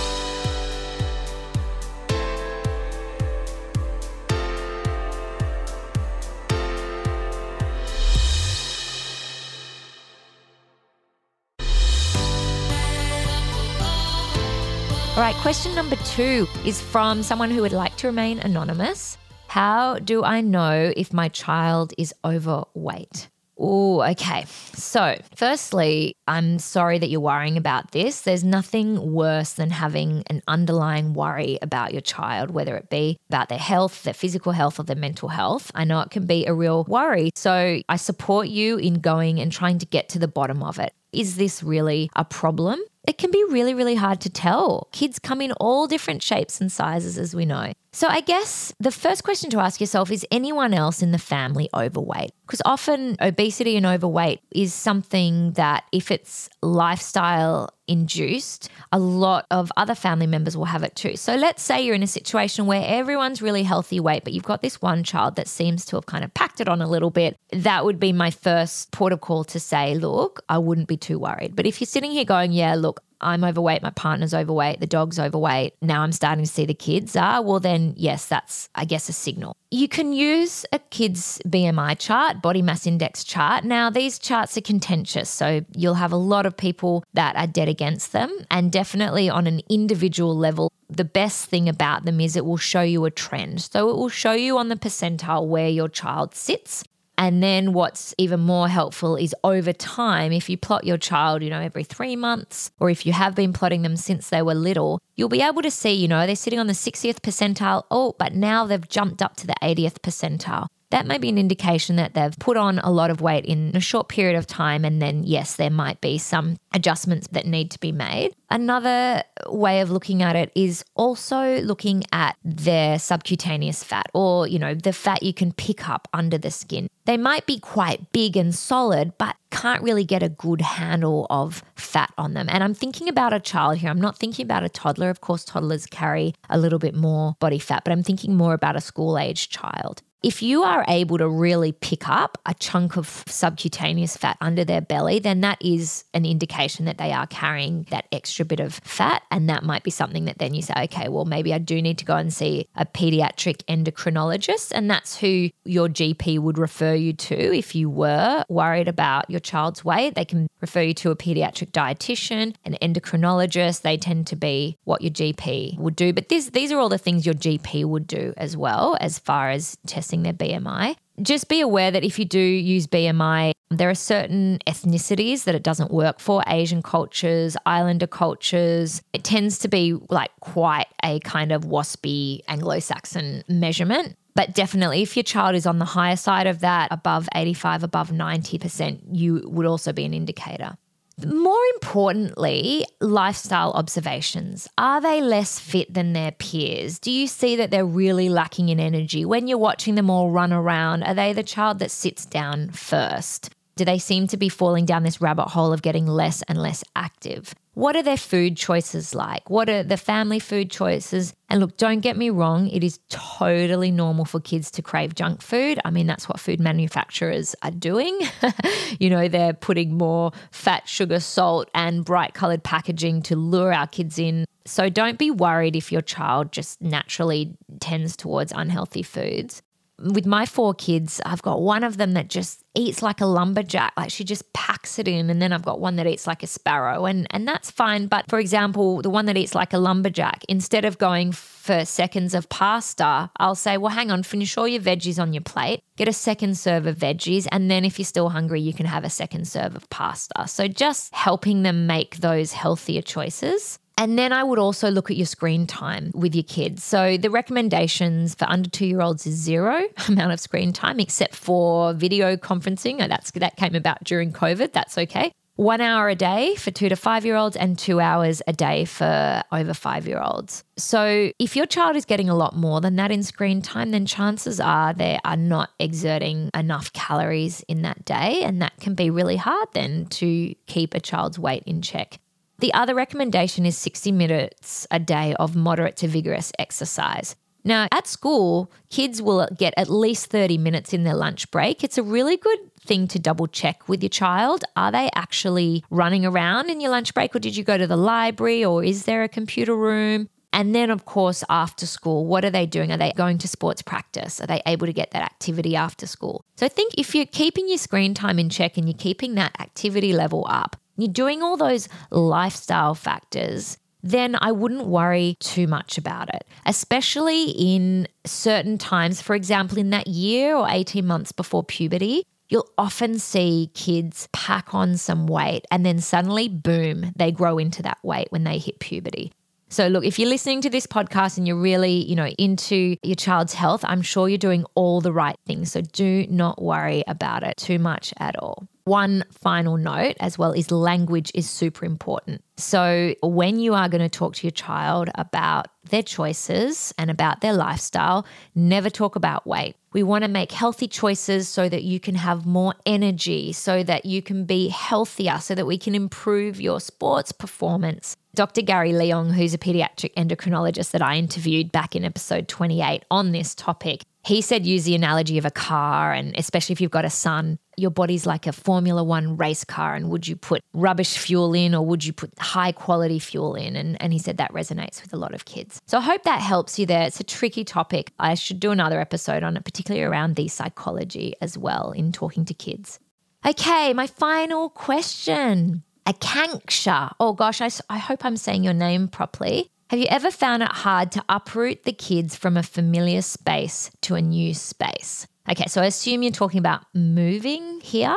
All 15.22 15.28
right, 15.28 15.36
question 15.36 15.76
number 15.76 15.98
two 15.98 16.48
is 16.66 16.82
from 16.82 17.22
someone 17.22 17.52
who 17.52 17.62
would 17.62 17.74
like 17.74 17.96
to 17.98 18.08
remain 18.08 18.40
anonymous. 18.40 19.20
How 19.46 20.00
do 20.00 20.24
I 20.24 20.42
know 20.42 20.92
if 20.98 21.14
my 21.14 21.30
child 21.30 21.94
is 21.96 22.12
overweight? 22.26 23.30
Oh, 23.56 24.02
okay. 24.02 24.46
So, 24.74 25.22
firstly, 25.36 26.16
I'm 26.28 26.58
sorry 26.58 26.98
that 26.98 27.12
you're 27.12 27.20
worrying 27.20 27.56
about 27.56 27.92
this. 27.92 28.22
There's 28.22 28.44
nothing 28.44 29.14
worse 29.14 29.54
than 29.54 29.70
having 29.70 30.24
an 30.26 30.42
underlying 30.48 31.14
worry 31.14 31.60
about 31.62 31.92
your 31.92 32.02
child, 32.02 32.50
whether 32.50 32.76
it 32.76 32.90
be 32.90 33.20
about 33.30 33.50
their 33.50 33.60
health, 33.60 34.02
their 34.02 34.16
physical 34.16 34.54
health, 34.54 34.80
or 34.80 34.84
their 34.86 34.96
mental 34.96 35.30
health. 35.30 35.72
I 35.76 35.84
know 35.84 36.00
it 36.00 36.10
can 36.10 36.26
be 36.26 36.48
a 36.48 36.54
real 36.56 36.84
worry. 36.86 37.30
So, 37.36 37.80
I 37.88 37.96
support 37.98 38.48
you 38.48 38.78
in 38.78 38.96
going 38.96 39.40
and 39.40 39.52
trying 39.52 39.78
to 39.78 39.86
get 39.86 40.10
to 40.10 40.18
the 40.18 40.28
bottom 40.28 40.64
of 40.64 40.80
it. 40.80 40.96
Is 41.12 41.36
this 41.36 41.64
really 41.64 42.10
a 42.16 42.26
problem? 42.26 42.80
it 43.08 43.18
can 43.18 43.32
be 43.32 43.44
really, 43.50 43.74
really 43.74 43.96
hard 43.96 44.22
to 44.22 44.30
tell. 44.30 44.88
Kids 44.92 45.18
come 45.18 45.42
in 45.42 45.52
all 45.54 45.88
different 45.88 46.22
shapes 46.22 46.62
and 46.62 46.72
sizes, 46.72 47.18
as 47.18 47.36
we 47.36 47.46
know. 47.46 47.74
So, 47.94 48.08
I 48.08 48.22
guess 48.22 48.74
the 48.80 48.92
first 48.92 49.24
question 49.24 49.50
to 49.52 49.60
ask 49.60 49.82
yourself 49.82 50.12
is 50.12 50.26
anyone 50.32 50.74
else 50.74 51.02
in 51.02 51.12
the 51.12 51.18
family 51.18 51.70
overweight? 51.74 52.32
Because 52.46 52.62
often 52.64 53.18
obesity 53.20 53.76
and 53.76 53.86
overweight 53.86 54.42
is 54.52 54.74
something 54.74 55.54
that, 55.54 55.84
if 55.92 56.12
it's 56.12 56.50
lifestyle 56.62 57.70
induced, 57.92 58.70
a 58.92 59.00
lot 59.00 59.46
of 59.52 59.72
other 59.76 59.96
family 59.96 60.28
members 60.28 60.56
will 60.56 60.66
have 60.66 60.84
it 60.84 60.96
too. 60.96 61.16
So, 61.16 61.36
let's 61.36 61.62
say 61.62 61.82
you're 61.82 61.96
in 61.96 62.04
a 62.04 62.08
situation 62.08 62.66
where 62.66 62.84
everyone's 62.86 63.42
really 63.42 63.64
healthy 63.64 64.00
weight, 64.00 64.24
but 64.24 64.34
you've 64.34 64.44
got 64.44 64.62
this 64.62 64.82
one 64.82 65.04
child 65.04 65.36
that 65.36 65.48
seems 65.48 65.86
to 65.86 65.98
have 65.98 66.06
kind 66.06 66.24
of 66.24 66.34
packed 66.34 66.62
it 66.62 66.70
on 66.70 66.82
a 66.82 66.88
little 66.88 67.12
bit. 67.12 67.38
That 67.52 67.86
would 67.86 68.00
be 68.00 68.14
my 68.14 68.32
first 68.32 68.92
port 68.92 69.14
of 69.14 69.22
call 69.22 69.44
to 69.46 69.60
say, 69.60 69.96
look, 69.96 70.42
I 70.48 70.58
wouldn't 70.58 70.88
be 70.88 70.98
too 70.98 71.20
worried. 71.20 71.56
But 71.56 71.66
if 71.66 71.82
you're 71.82 71.88
sitting 71.88 72.12
here 72.12 72.26
going, 72.26 72.54
yeah, 72.54 72.76
look, 72.76 73.04
I'm 73.22 73.44
overweight, 73.44 73.82
my 73.82 73.92
partner's 73.92 74.34
overweight, 74.34 74.80
the 74.80 74.88
dog's 74.88 75.20
overweight. 75.20 75.76
Now 75.82 76.02
I'm 76.02 76.12
starting 76.12 76.44
to 76.44 76.52
see 76.52 76.66
the 76.66 76.74
kids 76.74 77.16
are, 77.16 77.42
well, 77.42 77.60
then, 77.60 77.94
yes, 77.96 78.26
that's, 78.26 78.70
I 78.76 78.86
guess, 78.86 79.10
a 79.10 79.14
signal. 79.14 79.56
You 79.70 79.88
can 79.88 80.12
use 80.12 80.66
a 80.74 80.80
kid's 80.80 81.40
BMI 81.48 81.98
chart, 81.98 82.42
body 82.42 82.62
mass 82.62 82.86
index 82.86 83.24
chart. 83.24 83.64
Now, 83.64 83.90
these 83.90 84.20
charts 84.20 84.58
are 84.58 84.62
contentious, 84.62 85.30
so 85.30 85.64
you'll 85.76 85.94
have 85.94 86.12
a 86.12 86.18
lot 86.18 86.46
of 86.46 86.58
people 86.58 87.04
that 87.14 87.36
are 87.36 87.48
dead 87.48 87.70
against 87.70 88.12
them. 88.12 88.30
And 88.50 88.72
definitely 88.72 89.30
on 89.30 89.48
an 89.48 89.62
individual 89.70 90.36
level, 90.36 90.72
the 90.90 91.06
best 91.06 91.46
thing 91.46 91.70
about 91.70 92.04
them 92.04 92.20
is 92.20 92.36
it 92.36 92.46
will 92.46 92.58
show 92.58 92.82
you 92.82 93.06
a 93.06 93.12
trend. 93.12 93.62
So 93.62 93.90
it 93.90 93.96
will 93.96 94.10
show 94.10 94.34
you 94.34 94.58
on 94.58 94.68
the 94.68 94.76
percentile 94.76 95.48
where 95.48 95.70
your 95.70 95.88
child 95.88 96.36
sits. 96.36 96.84
And 97.22 97.44
then 97.44 97.74
what's 97.74 98.16
even 98.18 98.40
more 98.40 98.68
helpful 98.68 99.16
is 99.16 99.36
over 99.44 99.74
time, 99.74 100.32
if 100.32 100.50
you 100.50 100.58
plot 100.58 100.86
your 100.86 100.98
child, 100.98 101.44
you 101.44 101.52
know, 101.52 101.60
every 101.60 101.84
three 101.84 102.16
months, 102.16 102.72
or 102.80 102.90
if 102.90 103.06
you 103.06 103.14
have 103.14 103.36
been 103.36 103.54
plotting 103.54 103.84
them 103.84 103.96
since 103.96 104.30
they 104.30 104.42
were 104.42 104.56
little, 104.56 104.98
you'll 105.16 105.30
be 105.30 105.44
able 105.44 105.62
to 105.62 105.70
see, 105.70 105.92
you 105.92 106.08
know, 106.08 106.26
they're 106.26 106.36
sitting 106.36 106.58
on 106.58 106.66
the 106.66 106.74
60th 106.74 107.20
percentile. 107.20 107.84
Oh, 107.92 108.16
but 108.18 108.34
now 108.34 108.66
they've 108.66 108.90
jumped 108.90 109.22
up 109.22 109.36
to 109.36 109.46
the 109.46 109.54
80th 109.62 110.00
percentile. 110.00 110.66
That 110.92 111.06
may 111.06 111.18
be 111.18 111.30
an 111.30 111.38
indication 111.38 111.96
that 111.96 112.14
they've 112.14 112.38
put 112.40 112.58
on 112.58 112.80
a 112.80 112.92
lot 112.92 113.10
of 113.10 113.22
weight 113.22 113.46
in 113.46 113.72
a 113.76 113.80
short 113.80 114.10
period 114.10 114.38
of 114.38 114.46
time. 114.46 114.86
And 114.86 115.02
then, 115.02 115.24
yes, 115.24 115.56
there 115.56 115.70
might 115.70 116.00
be 116.02 116.18
some 116.18 116.58
adjustments 116.74 117.28
that 117.32 117.46
need 117.46 117.72
to 117.72 117.80
be 117.80 117.92
made. 117.92 118.34
Another 118.50 119.24
way 119.48 119.82
of 119.82 119.90
looking 119.90 120.22
at 120.22 120.36
it 120.36 120.52
is 120.54 120.84
also 120.96 121.62
looking 121.62 122.04
at 122.12 122.36
their 122.44 123.00
subcutaneous 123.00 123.84
fat 123.84 124.08
or, 124.14 124.48
you 124.48 124.60
know, 124.60 124.74
the 124.74 124.94
fat 124.94 125.24
you 125.24 125.34
can 125.34 125.54
pick 125.54 125.90
up 125.90 126.08
under 126.14 126.38
the 126.38 126.52
skin. 126.52 126.88
They 127.06 127.18
might 127.18 127.46
be 127.46 127.60
quite 127.60 128.12
big 128.12 128.38
and 128.38 128.54
solid, 128.54 129.18
but 129.18 129.36
can't 129.50 129.82
really 129.82 130.04
get 130.04 130.22
a 130.22 130.30
good 130.30 130.62
handle 130.62 131.28
of 131.30 131.64
fat 131.76 132.14
on 132.18 132.34
them. 132.34 132.48
And 132.50 132.64
I'm 132.64 132.74
thinking 132.74 133.08
about 133.08 133.34
a 133.34 133.40
child 133.40 133.78
here. 133.78 133.90
I'm 133.90 134.02
not 134.02 134.18
thinking 134.18 134.44
about 134.44 134.64
a 134.64 134.70
toddler. 134.70 135.10
Of 135.10 135.22
course, 135.22 135.46
toddlers 135.46 135.86
carry 135.86 136.36
a 136.50 136.58
little 136.58 136.80
bit 136.80 136.96
more 136.96 137.36
body 137.40 137.60
fat, 137.60 137.84
but 137.84 137.92
I'm 137.92 138.04
thinking 138.04 138.36
more 138.36 138.54
about 138.54 138.76
a 138.76 138.82
school 138.82 139.18
age 139.18 139.50
child. 139.50 140.04
If 140.24 140.44
you 140.44 140.62
are 140.62 140.86
able 140.88 141.18
to 141.18 141.28
really 141.28 141.72
pick 141.72 142.08
up 142.08 142.38
a 142.46 142.54
chunk 142.54 142.96
of 142.96 143.24
subcutaneous 143.26 144.16
fat 144.16 144.38
under 144.40 144.64
their 144.64 144.82
belly, 144.82 145.18
then 145.18 145.42
that 145.42 145.58
is 145.60 146.04
an 146.14 146.26
indication 146.26 146.86
that 146.86 147.00
they 147.00 147.12
are 147.12 147.26
carrying 147.26 147.88
that 147.90 148.06
extra 148.12 148.46
bit 148.46 148.60
of 148.60 148.76
fat. 148.84 149.24
And 149.32 149.50
that 149.50 149.64
might 149.64 149.82
be 149.82 149.90
something 149.90 150.26
that 150.26 150.38
then 150.38 150.54
you 150.54 150.62
say, 150.62 150.76
okay, 150.84 151.10
well, 151.10 151.26
maybe 151.26 151.56
I 151.56 151.58
do 151.58 151.82
need 151.82 151.98
to 151.98 152.06
go 152.06 152.18
and 152.18 152.32
see 152.32 152.68
a 152.76 152.86
pediatric 152.86 153.64
endocrinologist. 153.66 154.72
And 154.76 154.88
that's 154.92 155.18
who 155.18 155.50
your 155.66 155.90
GP 155.90 156.38
would 156.38 156.60
refer 156.60 156.94
you 156.94 157.14
to 157.14 157.58
if 157.58 157.74
you 157.74 157.90
were 157.90 158.46
worried 158.48 158.88
about 158.88 159.28
your 159.28 159.40
child's 159.40 159.84
weight. 159.84 160.14
They 160.14 160.26
can 160.26 160.48
refer 160.62 160.82
you 160.82 160.94
to 160.96 161.10
a 161.10 161.16
pediatric 161.16 161.72
dietitian, 161.72 162.54
an 162.64 162.78
endocrinologist. 162.80 163.82
They 163.82 163.98
tend 163.98 164.28
to 164.28 164.36
be 164.36 164.78
what 164.84 165.02
your 165.02 165.12
GP 165.12 165.80
would 165.80 165.96
do. 165.96 166.14
But 166.14 166.30
this, 166.30 166.52
these 166.52 166.72
are 166.72 166.78
all 166.78 166.90
the 166.90 167.00
things 167.00 167.26
your 167.26 167.34
GP 167.34 167.86
would 167.86 168.06
do 168.06 168.36
as 168.38 168.56
well, 168.56 168.98
as 169.02 169.18
far 169.18 169.50
as 169.50 169.78
their 170.24 170.34
BMI. 170.34 170.96
Just 171.22 171.50
be 171.50 171.62
aware 171.62 171.92
that 171.92 172.04
if 172.04 172.20
you 172.20 172.26
do 172.26 172.40
use 172.40 172.88
BMI, 172.88 173.52
there 173.70 173.90
are 173.90 173.96
certain 173.96 174.60
ethnicities 174.68 175.46
that 175.46 175.56
it 175.56 175.64
doesn't 175.64 175.92
work 175.92 176.20
for 176.20 176.44
Asian 176.48 176.82
cultures, 176.84 177.56
islander 177.66 178.08
cultures. 178.08 179.02
It 179.14 179.24
tends 179.24 179.58
to 179.60 179.68
be 179.68 179.94
like 180.10 180.32
quite 180.42 180.88
a 181.04 181.20
kind 181.22 181.52
of 181.52 181.64
waspy 181.64 182.42
Anglo 182.48 182.80
Saxon 182.80 183.44
measurement. 183.48 184.18
But 184.36 184.54
definitely, 184.54 185.02
if 185.02 185.16
your 185.16 185.24
child 185.24 185.56
is 185.56 185.66
on 185.66 185.80
the 185.80 185.86
higher 185.86 186.16
side 186.16 186.48
of 186.48 186.60
that, 186.60 186.90
above 186.92 187.28
85, 187.36 187.84
above 187.84 188.10
90%, 188.10 189.02
you 189.12 189.42
would 189.46 189.66
also 189.66 189.94
be 189.94 190.06
an 190.06 190.14
indicator. 190.14 190.78
More 191.26 191.62
importantly, 191.76 192.86
lifestyle 193.00 193.72
observations. 193.74 194.68
Are 194.78 195.02
they 195.02 195.22
less 195.22 195.60
fit 195.60 195.94
than 195.94 196.14
their 196.14 196.32
peers? 196.32 197.00
Do 197.00 197.12
you 197.12 197.28
see 197.28 197.56
that 197.58 197.70
they're 197.70 197.86
really 197.86 198.30
lacking 198.30 198.70
in 198.70 198.80
energy? 198.80 199.26
When 199.26 199.48
you're 199.48 199.58
watching 199.58 199.96
them 199.96 200.10
all 200.10 200.32
run 200.32 200.52
around, 200.52 201.04
are 201.04 201.14
they 201.14 201.34
the 201.34 201.44
child 201.44 201.80
that 201.80 201.92
sits 201.92 202.26
down 202.26 202.70
first? 202.72 203.52
Do 203.76 203.86
they 203.86 204.00
seem 204.00 204.28
to 204.28 204.38
be 204.38 204.50
falling 204.50 204.86
down 204.86 205.04
this 205.04 205.22
rabbit 205.22 205.50
hole 205.50 205.74
of 205.74 205.82
getting 205.82 206.08
less 206.08 206.42
and 206.44 206.62
less 206.62 206.84
active? 206.96 207.54
What 207.74 207.96
are 207.96 208.04
their 208.04 208.18
food 208.18 208.58
choices 208.58 209.16
like? 209.16 209.50
What 209.50 209.70
are 209.70 209.82
the 209.82 209.96
family 209.96 210.40
food 210.40 210.70
choices? 210.70 211.34
And 211.50 211.62
look, 211.62 211.78
don't 211.78 212.02
get 212.02 212.18
me 212.18 212.30
wrong, 212.30 212.68
it 212.68 212.84
is 212.84 213.00
totally 213.10 213.92
normal 213.92 214.26
for 214.26 214.42
kids 214.42 214.70
to 214.72 214.82
crave 214.82 215.16
junk 215.16 215.42
food. 215.42 215.80
I 215.86 215.90
mean, 215.90 216.06
that's 216.06 216.28
what 216.28 216.40
food 216.40 216.60
manufacturers 216.60 217.56
are 217.64 217.72
doing. 217.72 218.20
you 219.00 219.10
know, 219.10 219.30
they're 219.30 219.54
putting 219.54 219.98
more 219.98 220.32
fat, 220.52 220.88
sugar, 220.90 221.22
salt, 221.22 221.70
and 221.74 222.04
bright 222.04 222.34
colored 222.34 222.64
packaging 222.64 223.22
to 223.24 223.38
lure 223.38 223.74
our 223.74 223.88
kids 223.88 224.20
in. 224.20 224.46
So 224.66 224.90
don't 224.90 225.18
be 225.18 225.32
worried 225.32 225.78
if 225.78 225.94
your 225.94 226.02
child 226.02 226.52
just 226.52 226.82
naturally 226.82 227.56
tends 227.80 228.18
towards 228.18 228.52
unhealthy 228.52 229.02
foods 229.02 229.62
with 230.02 230.26
my 230.26 230.46
four 230.46 230.74
kids, 230.74 231.22
I've 231.26 231.42
got 231.42 231.62
one 231.62 231.84
of 231.84 231.98
them 231.98 232.14
that 232.14 232.30
just 232.30 232.64
eats 232.74 233.02
like 233.02 233.22
a 233.22 233.26
lumberjack. 233.26 233.94
Like 233.98 234.10
she 234.12 234.24
just 234.24 234.52
packs 234.54 234.98
it 235.00 235.08
in. 235.08 235.30
And 235.30 235.42
then 235.42 235.54
I've 235.54 235.64
got 235.64 235.80
one 235.80 235.98
that 235.98 236.08
eats 236.08 236.28
like 236.28 236.44
a 236.44 236.48
sparrow. 236.48 237.06
And 237.06 237.28
and 237.32 237.48
that's 237.48 237.70
fine. 237.70 238.08
But 238.08 238.30
for 238.30 238.40
example, 238.40 239.02
the 239.02 239.10
one 239.10 239.26
that 239.26 239.38
eats 239.38 239.56
like 239.56 239.74
a 239.74 239.78
lumberjack, 239.78 240.44
instead 240.48 240.86
of 240.86 240.98
going 240.98 241.32
for 241.32 241.86
seconds 241.86 242.34
of 242.34 242.50
pasta, 242.50 243.30
I'll 243.38 243.56
say, 243.56 243.78
well, 243.78 243.92
hang 243.92 244.12
on, 244.12 244.24
finish 244.24 244.58
all 244.58 244.68
your 244.68 244.82
veggies 244.82 245.22
on 245.22 245.34
your 245.34 245.44
plate, 245.44 245.84
get 245.96 246.08
a 246.08 246.14
second 246.14 246.58
serve 246.58 246.88
of 246.88 246.98
veggies. 246.98 247.48
And 247.52 247.70
then 247.70 247.86
if 247.86 248.00
you're 248.00 248.06
still 248.06 248.30
hungry, 248.30 248.62
you 248.62 248.74
can 248.74 248.86
have 248.86 249.04
a 249.04 249.10
second 249.10 249.48
serve 249.48 249.76
of 249.76 249.90
pasta. 249.90 250.48
So 250.48 250.68
just 250.68 251.14
helping 251.14 251.64
them 251.64 251.86
make 251.88 252.18
those 252.18 252.54
healthier 252.54 253.02
choices. 253.02 253.78
And 254.02 254.18
then 254.18 254.34
I 254.34 254.44
would 254.44 254.58
also 254.58 254.90
look 254.90 255.12
at 255.12 255.16
your 255.16 255.28
screen 255.28 255.68
time 255.68 256.10
with 256.16 256.34
your 256.34 256.44
kids. 256.44 256.84
So 256.84 257.18
the 257.18 257.30
recommendations 257.30 258.34
for 258.34 258.46
under 258.46 258.68
two 258.68 258.88
year 258.88 259.00
olds 259.00 259.28
is 259.28 259.36
zero 259.36 259.80
amount 260.08 260.32
of 260.32 260.40
screen 260.40 260.74
time, 260.74 261.00
except 261.00 261.36
for 261.36 261.94
video 261.94 262.36
conferencing. 262.36 263.00
Uh, 263.00 263.06
that's 263.06 263.30
that 263.30 263.58
came 263.58 263.76
about 263.76 264.04
during 264.04 264.34
COVID. 264.34 264.72
That's 264.72 264.98
okay. 264.98 265.32
One 265.56 265.82
hour 265.82 266.10
a 266.10 266.16
day 266.16 266.56
for 266.56 266.72
two 266.72 266.90
to 266.90 266.96
five 266.96 267.26
year 267.26 267.36
olds 267.36 267.56
and 267.56 267.78
two 267.78 268.00
hours 268.00 268.42
a 268.48 268.54
day 268.54 268.86
for 268.86 269.44
over 269.52 269.76
five 269.76 270.08
year 270.08 270.20
olds. 270.20 270.64
So, 270.78 271.32
if 271.38 271.56
your 271.56 271.68
child 271.68 271.96
is 271.96 272.06
getting 272.06 272.28
a 272.28 272.36
lot 272.36 272.56
more 272.56 272.82
than 272.82 272.96
that 272.96 273.12
in 273.12 273.22
screen 273.22 273.62
time, 273.62 273.92
then 273.92 274.08
chances 274.08 274.60
are 274.60 274.96
they 274.96 275.20
are 275.24 275.38
not 275.38 275.70
exerting 275.78 276.50
enough 276.56 276.92
calories 276.94 277.62
in 277.68 277.84
that 277.84 278.04
day. 278.06 278.42
And 278.42 278.64
that 278.64 278.74
can 278.80 278.96
be 278.96 279.12
really 279.12 279.38
hard 279.38 279.68
then 279.74 280.08
to 280.08 280.56
keep 280.66 280.96
a 280.96 281.00
child's 281.00 281.38
weight 281.38 281.62
in 281.68 281.84
check. 281.84 282.18
The 282.62 282.74
other 282.76 282.94
recommendation 282.94 283.66
is 283.66 283.76
60 283.76 284.12
minutes 284.12 284.86
a 284.92 285.00
day 285.00 285.34
of 285.40 285.56
moderate 285.56 285.98
to 285.98 286.08
vigorous 286.08 286.52
exercise. 286.60 287.36
Now, 287.64 287.88
at 287.92 288.06
school, 288.06 288.72
kids 288.92 289.20
will 289.20 289.48
get 289.58 289.74
at 289.78 289.90
least 289.90 290.28
30 290.28 290.60
minutes 290.60 290.94
in 290.94 291.04
their 291.04 291.16
lunch 291.16 291.50
break. 291.50 291.84
It's 291.84 291.98
a 291.98 292.04
really 292.04 292.38
good 292.38 292.60
thing 292.80 293.08
to 293.10 293.20
double 293.20 293.48
check 293.48 293.90
with 293.90 294.04
your 294.04 294.12
child. 294.12 294.64
Are 294.76 294.92
they 294.92 295.10
actually 295.16 295.84
running 295.90 296.24
around 296.24 296.70
in 296.70 296.80
your 296.80 296.92
lunch 296.92 297.16
break, 297.16 297.36
or 297.36 297.40
did 297.40 297.58
you 297.58 297.64
go 297.64 297.80
to 297.80 297.88
the 297.88 297.98
library, 297.98 298.64
or 298.64 298.84
is 298.84 299.06
there 299.06 299.24
a 299.24 299.28
computer 299.28 299.76
room? 299.76 300.30
And 300.54 300.76
then, 300.76 300.92
of 300.92 301.06
course, 301.06 301.44
after 301.50 301.88
school, 301.88 302.28
what 302.28 302.46
are 302.46 302.52
they 302.52 302.68
doing? 302.68 302.92
Are 302.92 302.98
they 302.98 303.12
going 303.14 303.40
to 303.40 303.48
sports 303.48 303.82
practice? 303.82 304.40
Are 304.40 304.48
they 304.48 304.62
able 304.68 304.86
to 304.86 304.94
get 304.94 305.12
that 305.12 305.24
activity 305.24 305.76
after 305.76 306.06
school? 306.06 306.46
So 306.58 306.68
I 306.68 306.70
think 306.70 306.94
if 306.96 307.16
you're 307.16 307.26
keeping 307.26 307.68
your 307.68 307.80
screen 307.80 308.14
time 308.14 308.38
in 308.38 308.50
check 308.50 308.78
and 308.78 308.88
you're 308.88 308.98
keeping 308.98 309.34
that 309.36 309.60
activity 309.60 310.14
level 310.14 310.46
up, 310.48 310.76
you're 311.02 311.12
doing 311.12 311.42
all 311.42 311.58
those 311.58 311.90
lifestyle 312.12 312.96
factors, 312.96 313.78
then 314.04 314.36
I 314.40 314.52
wouldn't 314.52 314.88
worry 314.88 315.38
too 315.40 315.68
much 315.68 315.98
about 315.98 316.34
it, 316.34 316.46
especially 316.66 317.52
in 317.52 318.08
certain 318.26 318.78
times. 318.78 319.22
For 319.22 319.36
example, 319.36 319.78
in 319.78 319.92
that 319.92 320.08
year 320.08 320.56
or 320.56 320.68
18 320.70 321.06
months 321.06 321.32
before 321.32 321.64
puberty, 321.64 322.24
you'll 322.50 322.70
often 322.78 323.18
see 323.20 323.70
kids 323.74 324.28
pack 324.34 324.74
on 324.74 324.98
some 324.98 325.28
weight 325.28 325.66
and 325.72 325.86
then 325.86 326.00
suddenly, 326.00 326.50
boom, 326.50 327.12
they 327.16 327.32
grow 327.32 327.58
into 327.58 327.82
that 327.84 327.98
weight 328.04 328.28
when 328.32 328.44
they 328.44 328.58
hit 328.58 328.80
puberty. 328.80 329.32
So 329.70 329.88
look, 329.88 330.04
if 330.04 330.20
you're 330.20 330.28
listening 330.28 330.60
to 330.62 330.70
this 330.70 330.86
podcast 330.86 331.38
and 331.38 331.48
you're 331.48 331.56
really, 331.56 332.04
you 332.04 332.14
know, 332.14 332.28
into 332.38 332.98
your 333.04 333.16
child's 333.16 333.54
health, 333.54 333.86
I'm 333.88 334.02
sure 334.02 334.28
you're 334.28 334.38
doing 334.38 334.66
all 334.76 335.00
the 335.00 335.14
right 335.14 335.38
things. 335.46 335.72
So 335.72 335.80
do 335.80 336.28
not 336.30 336.62
worry 336.62 337.06
about 337.08 337.44
it 337.44 337.56
too 337.56 337.80
much 337.80 338.14
at 338.18 338.38
all. 338.38 338.68
One 338.92 339.24
final 339.32 339.78
note 339.78 340.18
as 340.20 340.38
well 340.38 340.52
is 340.52 340.70
language 340.70 341.32
is 341.34 341.50
super 341.50 341.86
important. 341.86 342.44
So, 342.58 343.16
when 343.24 343.58
you 343.58 343.74
are 343.74 343.88
going 343.88 344.02
to 344.02 344.10
talk 344.10 344.36
to 344.36 344.46
your 344.46 344.52
child 344.52 345.10
about 345.16 345.68
their 345.86 346.04
choices 346.04 346.94
and 346.98 347.10
about 347.10 347.40
their 347.40 347.54
lifestyle, 347.54 348.26
never 348.54 348.90
talk 348.90 349.16
about 349.16 349.48
weight. 349.48 349.78
We 349.94 350.04
want 350.04 350.26
to 350.26 350.28
make 350.28 350.52
healthy 350.52 350.90
choices 350.90 351.48
so 351.48 351.70
that 351.70 351.84
you 351.84 352.02
can 352.02 352.16
have 352.16 352.46
more 352.46 352.74
energy, 352.86 353.54
so 353.54 353.82
that 353.82 354.06
you 354.06 354.22
can 354.22 354.44
be 354.44 354.68
healthier, 354.68 355.40
so 355.40 355.56
that 355.56 355.66
we 355.66 355.78
can 355.78 355.96
improve 355.96 356.60
your 356.60 356.82
sports 356.82 357.32
performance. 357.32 358.18
Dr. 358.36 358.62
Gary 358.62 358.92
Leong, 358.92 359.34
who's 359.34 359.54
a 359.54 359.58
pediatric 359.58 360.14
endocrinologist 360.16 360.92
that 360.92 361.02
I 361.02 361.16
interviewed 361.16 361.72
back 361.72 361.96
in 361.96 362.04
episode 362.04 362.50
28 362.50 363.04
on 363.10 363.32
this 363.32 363.56
topic, 363.56 364.04
he 364.24 364.42
said 364.42 364.66
use 364.66 364.84
the 364.84 364.96
analogy 364.96 365.38
of 365.38 365.46
a 365.46 365.52
car, 365.52 366.14
and 366.14 366.36
especially 366.38 366.74
if 366.74 366.82
you've 366.82 366.92
got 366.92 367.06
a 367.06 367.10
son, 367.10 367.58
your 367.76 367.90
body's 367.90 368.26
like 368.26 368.46
a 368.46 368.52
Formula 368.52 369.04
One 369.04 369.38
race 369.38 369.64
car. 369.64 369.96
And 369.96 370.10
would 370.10 370.28
you 370.28 370.36
put 370.36 370.62
rubbish 370.74 371.18
fuel 371.18 371.54
in 371.54 371.74
or 371.74 371.84
would 371.86 372.06
you 372.06 372.14
put 372.14 372.38
high 372.38 372.72
quality 372.72 373.18
fuel 373.18 373.56
in? 373.56 373.76
And, 373.76 374.00
and 374.02 374.14
he 374.14 374.20
said 374.20 374.38
that 374.38 374.54
resonates 374.54 375.02
with 375.02 375.14
a 375.14 375.18
lot 375.18 375.34
of 375.34 375.46
kids. 375.46 375.82
So 375.88 375.98
I 375.98 376.02
hope 376.02 376.24
that 376.24 376.42
helps 376.42 376.78
you 376.78 376.86
there. 376.86 377.04
It's 377.04 377.20
a 377.20 377.24
tricky 377.24 377.64
topic. 377.64 378.14
I 378.20 378.36
should 378.36 378.60
do 378.60 378.72
another 378.72 379.00
episode 379.00 379.44
on 379.44 379.58
it, 379.58 379.64
particularly 379.64 380.04
around 380.04 380.36
the 380.36 380.48
psychology 380.48 381.34
as 381.42 381.58
well 381.58 381.92
in 381.92 382.12
talking 382.12 382.46
to 382.46 382.54
kids. 382.54 383.00
Okay, 383.46 383.94
my 383.94 384.06
final 384.06 384.70
question. 384.70 385.84
Akanksha. 386.06 387.14
Oh 387.20 387.34
gosh, 387.34 387.62
I, 387.62 387.70
I 387.90 387.98
hope 387.98 388.24
I'm 388.26 388.38
saying 388.38 388.64
your 388.64 388.74
name 388.74 389.08
properly. 389.08 389.72
Have 389.92 390.00
you 390.00 390.08
ever 390.10 390.32
found 390.32 390.64
it 390.64 390.72
hard 390.72 391.12
to 391.12 391.26
uproot 391.28 391.84
the 391.84 391.92
kids 391.92 392.34
from 392.34 392.56
a 392.56 392.64
familiar 392.64 393.22
space 393.22 393.92
to 394.04 394.16
a 394.16 394.22
new 394.22 394.54
space? 394.54 395.28
Okay, 395.50 395.66
so 395.68 395.82
I 395.82 395.88
assume 395.88 396.24
you're 396.24 396.32
talking 396.32 396.60
about 396.60 396.86
moving 396.94 397.82
here. 397.82 398.16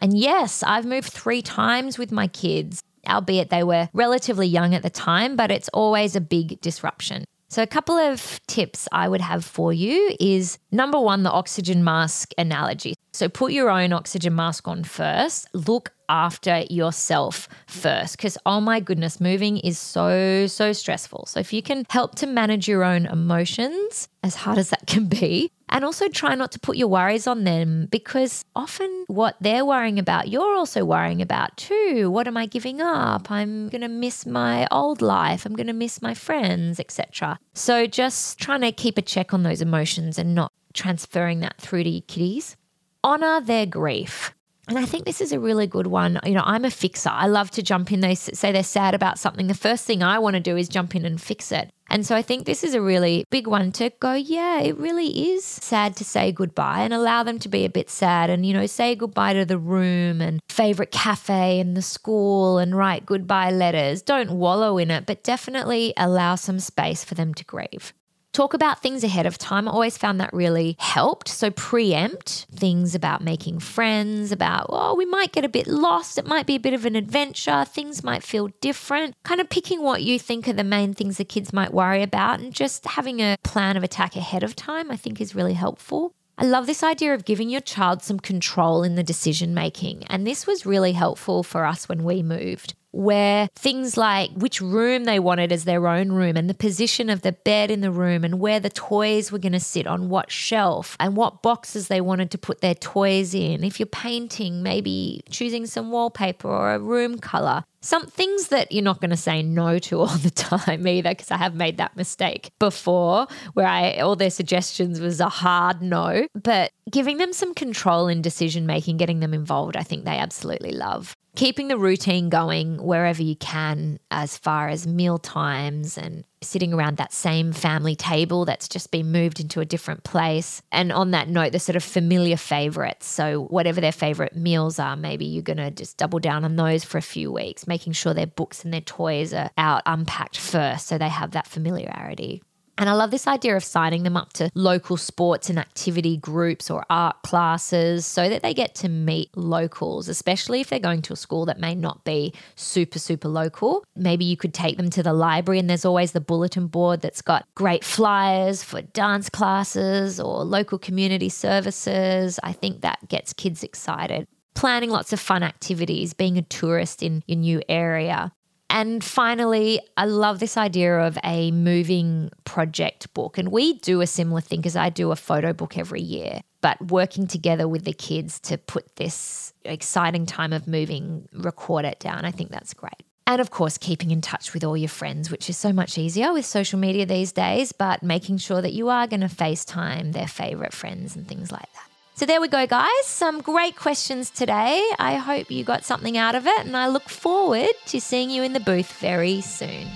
And 0.00 0.16
yes, 0.16 0.62
I've 0.62 0.86
moved 0.86 1.12
three 1.12 1.42
times 1.42 1.98
with 1.98 2.12
my 2.12 2.28
kids, 2.28 2.84
albeit 3.04 3.50
they 3.50 3.64
were 3.64 3.88
relatively 3.92 4.46
young 4.46 4.76
at 4.76 4.84
the 4.84 4.90
time, 4.90 5.34
but 5.34 5.50
it's 5.50 5.68
always 5.70 6.14
a 6.14 6.20
big 6.20 6.60
disruption. 6.60 7.24
So, 7.48 7.62
a 7.62 7.66
couple 7.66 7.96
of 7.96 8.40
tips 8.46 8.88
I 8.92 9.08
would 9.08 9.22
have 9.22 9.44
for 9.44 9.72
you 9.72 10.14
is 10.20 10.58
number 10.70 11.00
one, 11.00 11.22
the 11.22 11.30
oxygen 11.30 11.82
mask 11.82 12.32
analogy. 12.36 12.94
So, 13.12 13.28
put 13.28 13.52
your 13.52 13.70
own 13.70 13.92
oxygen 13.92 14.34
mask 14.34 14.68
on 14.68 14.84
first. 14.84 15.48
Look 15.54 15.92
after 16.08 16.64
yourself 16.70 17.48
first 17.66 18.16
because 18.16 18.38
oh 18.46 18.60
my 18.60 18.80
goodness 18.80 19.20
moving 19.20 19.58
is 19.58 19.78
so 19.78 20.46
so 20.46 20.72
stressful 20.72 21.26
so 21.26 21.38
if 21.38 21.52
you 21.52 21.62
can 21.62 21.84
help 21.90 22.14
to 22.14 22.26
manage 22.26 22.66
your 22.66 22.82
own 22.82 23.04
emotions 23.04 24.08
as 24.22 24.34
hard 24.34 24.56
as 24.56 24.70
that 24.70 24.86
can 24.86 25.06
be 25.06 25.52
and 25.70 25.84
also 25.84 26.08
try 26.08 26.34
not 26.34 26.52
to 26.52 26.58
put 26.58 26.76
your 26.76 26.88
worries 26.88 27.26
on 27.26 27.44
them 27.44 27.88
because 27.90 28.44
often 28.54 29.04
what 29.06 29.36
they're 29.40 29.64
worrying 29.64 29.98
about 29.98 30.28
you're 30.28 30.54
also 30.56 30.84
worrying 30.84 31.22
about 31.22 31.56
too. 31.56 32.10
What 32.10 32.26
am 32.26 32.36
i 32.36 32.46
giving 32.46 32.80
up? 32.80 33.30
I'm 33.30 33.68
going 33.68 33.82
to 33.82 33.88
miss 33.88 34.26
my 34.26 34.66
old 34.70 35.02
life. 35.02 35.44
I'm 35.44 35.56
going 35.56 35.66
to 35.66 35.72
miss 35.72 36.00
my 36.02 36.14
friends 36.14 36.80
etc 36.80 37.38
so 37.54 37.86
just 37.86 38.38
trying 38.38 38.60
to 38.60 38.72
keep 38.72 38.98
a 38.98 39.02
check 39.02 39.34
on 39.34 39.42
those 39.42 39.60
emotions 39.60 40.18
and 40.18 40.34
not 40.34 40.52
transferring 40.72 41.40
that 41.40 41.58
through 41.58 41.84
to 41.84 41.90
your 41.90 42.02
kiddies. 42.02 42.56
Honor 43.02 43.40
their 43.40 43.66
grief 43.66 44.34
and 44.68 44.78
I 44.78 44.84
think 44.84 45.04
this 45.04 45.20
is 45.20 45.32
a 45.32 45.40
really 45.40 45.66
good 45.66 45.86
one. 45.86 46.20
You 46.24 46.34
know, 46.34 46.42
I'm 46.44 46.64
a 46.64 46.70
fixer. 46.70 47.10
I 47.10 47.26
love 47.26 47.50
to 47.52 47.62
jump 47.62 47.90
in. 47.90 48.00
They 48.00 48.14
say 48.14 48.52
they're 48.52 48.62
sad 48.62 48.94
about 48.94 49.18
something. 49.18 49.46
The 49.46 49.54
first 49.54 49.84
thing 49.84 50.02
I 50.02 50.18
want 50.18 50.34
to 50.34 50.40
do 50.40 50.56
is 50.56 50.68
jump 50.68 50.94
in 50.94 51.04
and 51.04 51.20
fix 51.20 51.50
it. 51.52 51.70
And 51.90 52.04
so 52.04 52.14
I 52.14 52.20
think 52.20 52.44
this 52.44 52.62
is 52.62 52.74
a 52.74 52.82
really 52.82 53.24
big 53.30 53.46
one 53.46 53.72
to 53.72 53.90
go, 53.98 54.12
yeah, 54.12 54.60
it 54.60 54.76
really 54.76 55.32
is 55.32 55.42
sad 55.44 55.96
to 55.96 56.04
say 56.04 56.32
goodbye 56.32 56.82
and 56.82 56.92
allow 56.92 57.22
them 57.22 57.38
to 57.38 57.48
be 57.48 57.64
a 57.64 57.70
bit 57.70 57.88
sad 57.88 58.28
and, 58.28 58.44
you 58.44 58.52
know, 58.52 58.66
say 58.66 58.94
goodbye 58.94 59.32
to 59.32 59.46
the 59.46 59.56
room 59.56 60.20
and 60.20 60.40
favorite 60.50 60.92
cafe 60.92 61.60
and 61.60 61.74
the 61.74 61.82
school 61.82 62.58
and 62.58 62.76
write 62.76 63.06
goodbye 63.06 63.50
letters. 63.50 64.02
Don't 64.02 64.32
wallow 64.32 64.76
in 64.76 64.90
it, 64.90 65.06
but 65.06 65.24
definitely 65.24 65.94
allow 65.96 66.34
some 66.34 66.60
space 66.60 67.04
for 67.04 67.14
them 67.14 67.32
to 67.32 67.44
grieve. 67.44 67.94
Talk 68.32 68.54
about 68.54 68.82
things 68.82 69.02
ahead 69.02 69.26
of 69.26 69.38
time. 69.38 69.66
I 69.66 69.72
always 69.72 69.98
found 69.98 70.20
that 70.20 70.32
really 70.32 70.76
helped. 70.78 71.28
So 71.28 71.50
preempt 71.50 72.46
things 72.54 72.94
about 72.94 73.22
making 73.22 73.58
friends, 73.60 74.30
about, 74.30 74.66
oh, 74.68 74.94
we 74.94 75.06
might 75.06 75.32
get 75.32 75.44
a 75.44 75.48
bit 75.48 75.66
lost. 75.66 76.18
It 76.18 76.26
might 76.26 76.46
be 76.46 76.54
a 76.54 76.60
bit 76.60 76.74
of 76.74 76.84
an 76.84 76.94
adventure. 76.94 77.64
Things 77.64 78.04
might 78.04 78.22
feel 78.22 78.48
different. 78.60 79.14
Kind 79.24 79.40
of 79.40 79.50
picking 79.50 79.82
what 79.82 80.02
you 80.02 80.18
think 80.18 80.46
are 80.46 80.52
the 80.52 80.64
main 80.64 80.94
things 80.94 81.16
the 81.16 81.24
kids 81.24 81.52
might 81.52 81.72
worry 81.72 82.02
about 82.02 82.40
and 82.40 82.52
just 82.52 82.86
having 82.86 83.20
a 83.20 83.36
plan 83.42 83.76
of 83.76 83.82
attack 83.82 84.14
ahead 84.14 84.42
of 84.42 84.54
time, 84.54 84.90
I 84.90 84.96
think 84.96 85.20
is 85.20 85.34
really 85.34 85.54
helpful. 85.54 86.14
I 86.40 86.44
love 86.44 86.66
this 86.66 86.84
idea 86.84 87.14
of 87.14 87.24
giving 87.24 87.50
your 87.50 87.60
child 87.60 88.02
some 88.02 88.20
control 88.20 88.84
in 88.84 88.94
the 88.94 89.02
decision 89.02 89.54
making. 89.54 90.04
And 90.04 90.24
this 90.24 90.46
was 90.46 90.64
really 90.64 90.92
helpful 90.92 91.42
for 91.42 91.64
us 91.64 91.88
when 91.88 92.04
we 92.04 92.22
moved 92.22 92.74
where 92.98 93.48
things 93.54 93.96
like 93.96 94.28
which 94.32 94.60
room 94.60 95.04
they 95.04 95.20
wanted 95.20 95.52
as 95.52 95.62
their 95.62 95.86
own 95.86 96.10
room 96.10 96.36
and 96.36 96.50
the 96.50 96.54
position 96.54 97.08
of 97.08 97.22
the 97.22 97.30
bed 97.30 97.70
in 97.70 97.80
the 97.80 97.92
room 97.92 98.24
and 98.24 98.40
where 98.40 98.58
the 98.58 98.68
toys 98.68 99.30
were 99.30 99.38
going 99.38 99.52
to 99.52 99.60
sit 99.60 99.86
on 99.86 100.08
what 100.08 100.32
shelf 100.32 100.96
and 100.98 101.16
what 101.16 101.40
boxes 101.40 101.86
they 101.86 102.00
wanted 102.00 102.28
to 102.28 102.36
put 102.36 102.60
their 102.60 102.74
toys 102.74 103.36
in. 103.36 103.62
If 103.62 103.78
you're 103.78 103.86
painting, 103.86 104.64
maybe 104.64 105.22
choosing 105.30 105.64
some 105.64 105.92
wallpaper 105.92 106.48
or 106.48 106.74
a 106.74 106.80
room 106.80 107.20
color. 107.20 107.62
Some 107.80 108.06
things 108.06 108.48
that 108.48 108.72
you're 108.72 108.82
not 108.82 109.00
going 109.00 109.10
to 109.10 109.16
say 109.16 109.40
no 109.44 109.78
to 109.78 110.00
all 110.00 110.06
the 110.08 110.30
time 110.30 110.84
either, 110.84 111.10
because 111.10 111.30
I 111.30 111.36
have 111.36 111.54
made 111.54 111.76
that 111.76 111.96
mistake 111.96 112.50
before 112.58 113.28
where 113.54 113.68
I 113.68 113.98
all 114.00 114.16
their 114.16 114.30
suggestions 114.30 114.98
was 114.98 115.20
a 115.20 115.28
hard 115.28 115.80
no. 115.80 116.26
But 116.34 116.72
giving 116.90 117.18
them 117.18 117.32
some 117.32 117.54
control 117.54 118.08
in 118.08 118.22
decision 118.22 118.66
making, 118.66 118.96
getting 118.96 119.20
them 119.20 119.32
involved, 119.32 119.76
I 119.76 119.84
think 119.84 120.04
they 120.04 120.18
absolutely 120.18 120.72
love 120.72 121.14
keeping 121.38 121.68
the 121.68 121.78
routine 121.78 122.28
going 122.28 122.82
wherever 122.82 123.22
you 123.22 123.36
can, 123.36 124.00
as 124.10 124.36
far 124.36 124.68
as 124.68 124.88
meal 124.88 125.18
times 125.18 125.96
and 125.96 126.24
sitting 126.42 126.74
around 126.74 126.96
that 126.96 127.12
same 127.12 127.52
family 127.52 127.94
table 127.94 128.44
that's 128.44 128.66
just 128.66 128.90
been 128.90 129.12
moved 129.12 129.38
into 129.38 129.60
a 129.60 129.64
different 129.64 130.02
place. 130.02 130.60
And 130.72 130.90
on 130.90 131.12
that 131.12 131.28
note, 131.28 131.52
the 131.52 131.60
sort 131.60 131.76
of 131.76 131.84
familiar 131.84 132.36
favorites. 132.36 133.06
So, 133.06 133.44
whatever 133.44 133.80
their 133.80 133.92
favorite 133.92 134.34
meals 134.34 134.80
are, 134.80 134.96
maybe 134.96 135.26
you're 135.26 135.44
going 135.44 135.58
to 135.58 135.70
just 135.70 135.96
double 135.96 136.18
down 136.18 136.44
on 136.44 136.56
those 136.56 136.82
for 136.82 136.98
a 136.98 137.02
few 137.02 137.30
weeks, 137.30 137.68
making 137.68 137.92
sure 137.92 138.14
their 138.14 138.26
books 138.26 138.64
and 138.64 138.74
their 138.74 138.80
toys 138.80 139.32
are 139.32 139.50
out 139.56 139.82
unpacked 139.86 140.38
first 140.38 140.88
so 140.88 140.98
they 140.98 141.08
have 141.08 141.30
that 141.30 141.46
familiarity. 141.46 142.42
And 142.78 142.88
I 142.88 142.92
love 142.92 143.10
this 143.10 143.26
idea 143.26 143.56
of 143.56 143.64
signing 143.64 144.04
them 144.04 144.16
up 144.16 144.32
to 144.34 144.50
local 144.54 144.96
sports 144.96 145.50
and 145.50 145.58
activity 145.58 146.16
groups 146.16 146.70
or 146.70 146.84
art 146.88 147.16
classes 147.22 148.06
so 148.06 148.28
that 148.28 148.42
they 148.42 148.54
get 148.54 148.76
to 148.76 148.88
meet 148.88 149.36
locals, 149.36 150.08
especially 150.08 150.60
if 150.60 150.68
they're 150.70 150.78
going 150.78 151.02
to 151.02 151.12
a 151.12 151.16
school 151.16 151.44
that 151.46 151.58
may 151.58 151.74
not 151.74 152.04
be 152.04 152.32
super, 152.54 153.00
super 153.00 153.26
local. 153.26 153.84
Maybe 153.96 154.24
you 154.24 154.36
could 154.36 154.54
take 154.54 154.76
them 154.76 154.90
to 154.90 155.02
the 155.02 155.12
library, 155.12 155.58
and 155.58 155.68
there's 155.68 155.84
always 155.84 156.12
the 156.12 156.20
bulletin 156.20 156.68
board 156.68 157.00
that's 157.00 157.20
got 157.20 157.46
great 157.56 157.82
flyers 157.82 158.62
for 158.62 158.80
dance 158.80 159.28
classes 159.28 160.20
or 160.20 160.44
local 160.44 160.78
community 160.78 161.28
services. 161.28 162.38
I 162.44 162.52
think 162.52 162.82
that 162.82 163.08
gets 163.08 163.32
kids 163.32 163.64
excited 163.64 164.28
planning 164.54 164.90
lots 164.90 165.12
of 165.12 165.20
fun 165.20 165.44
activities, 165.44 166.12
being 166.12 166.36
a 166.36 166.42
tourist 166.42 167.00
in 167.00 167.22
your 167.28 167.38
new 167.38 167.62
area. 167.68 168.32
And 168.70 169.02
finally, 169.02 169.80
I 169.96 170.04
love 170.04 170.40
this 170.40 170.56
idea 170.56 170.98
of 170.98 171.18
a 171.24 171.50
moving 171.50 172.30
project 172.44 173.12
book. 173.14 173.38
And 173.38 173.50
we 173.50 173.74
do 173.74 174.00
a 174.02 174.06
similar 174.06 174.40
thing 174.40 174.60
because 174.60 174.76
I 174.76 174.90
do 174.90 175.10
a 175.10 175.16
photo 175.16 175.52
book 175.52 175.78
every 175.78 176.02
year, 176.02 176.42
but 176.60 176.90
working 176.90 177.26
together 177.26 177.66
with 177.66 177.84
the 177.84 177.94
kids 177.94 178.38
to 178.40 178.58
put 178.58 178.96
this 178.96 179.54
exciting 179.64 180.26
time 180.26 180.52
of 180.52 180.68
moving, 180.68 181.28
record 181.32 181.86
it 181.86 181.98
down. 181.98 182.24
I 182.24 182.30
think 182.30 182.50
that's 182.50 182.74
great. 182.74 183.02
And 183.26 183.40
of 183.40 183.50
course, 183.50 183.76
keeping 183.76 184.10
in 184.10 184.20
touch 184.22 184.54
with 184.54 184.64
all 184.64 184.76
your 184.76 184.88
friends, 184.88 185.30
which 185.30 185.50
is 185.50 185.56
so 185.58 185.72
much 185.72 185.98
easier 185.98 186.32
with 186.32 186.46
social 186.46 186.78
media 186.78 187.04
these 187.04 187.32
days, 187.32 187.72
but 187.72 188.02
making 188.02 188.38
sure 188.38 188.62
that 188.62 188.72
you 188.72 188.88
are 188.88 189.06
going 189.06 189.20
to 189.20 189.26
FaceTime 189.26 190.12
their 190.12 190.26
favorite 190.26 190.72
friends 190.72 191.14
and 191.14 191.28
things 191.28 191.52
like 191.52 191.70
that. 191.74 191.87
So 192.18 192.26
there 192.26 192.40
we 192.40 192.48
go, 192.48 192.66
guys. 192.66 193.04
Some 193.04 193.40
great 193.40 193.76
questions 193.76 194.28
today. 194.28 194.82
I 194.98 195.14
hope 195.14 195.52
you 195.52 195.62
got 195.62 195.84
something 195.84 196.18
out 196.18 196.34
of 196.34 196.48
it, 196.48 196.66
and 196.66 196.76
I 196.76 196.88
look 196.88 197.08
forward 197.08 197.70
to 197.86 198.00
seeing 198.00 198.28
you 198.28 198.42
in 198.42 198.54
the 198.54 198.58
booth 198.58 198.92
very 198.94 199.40
soon. 199.40 199.86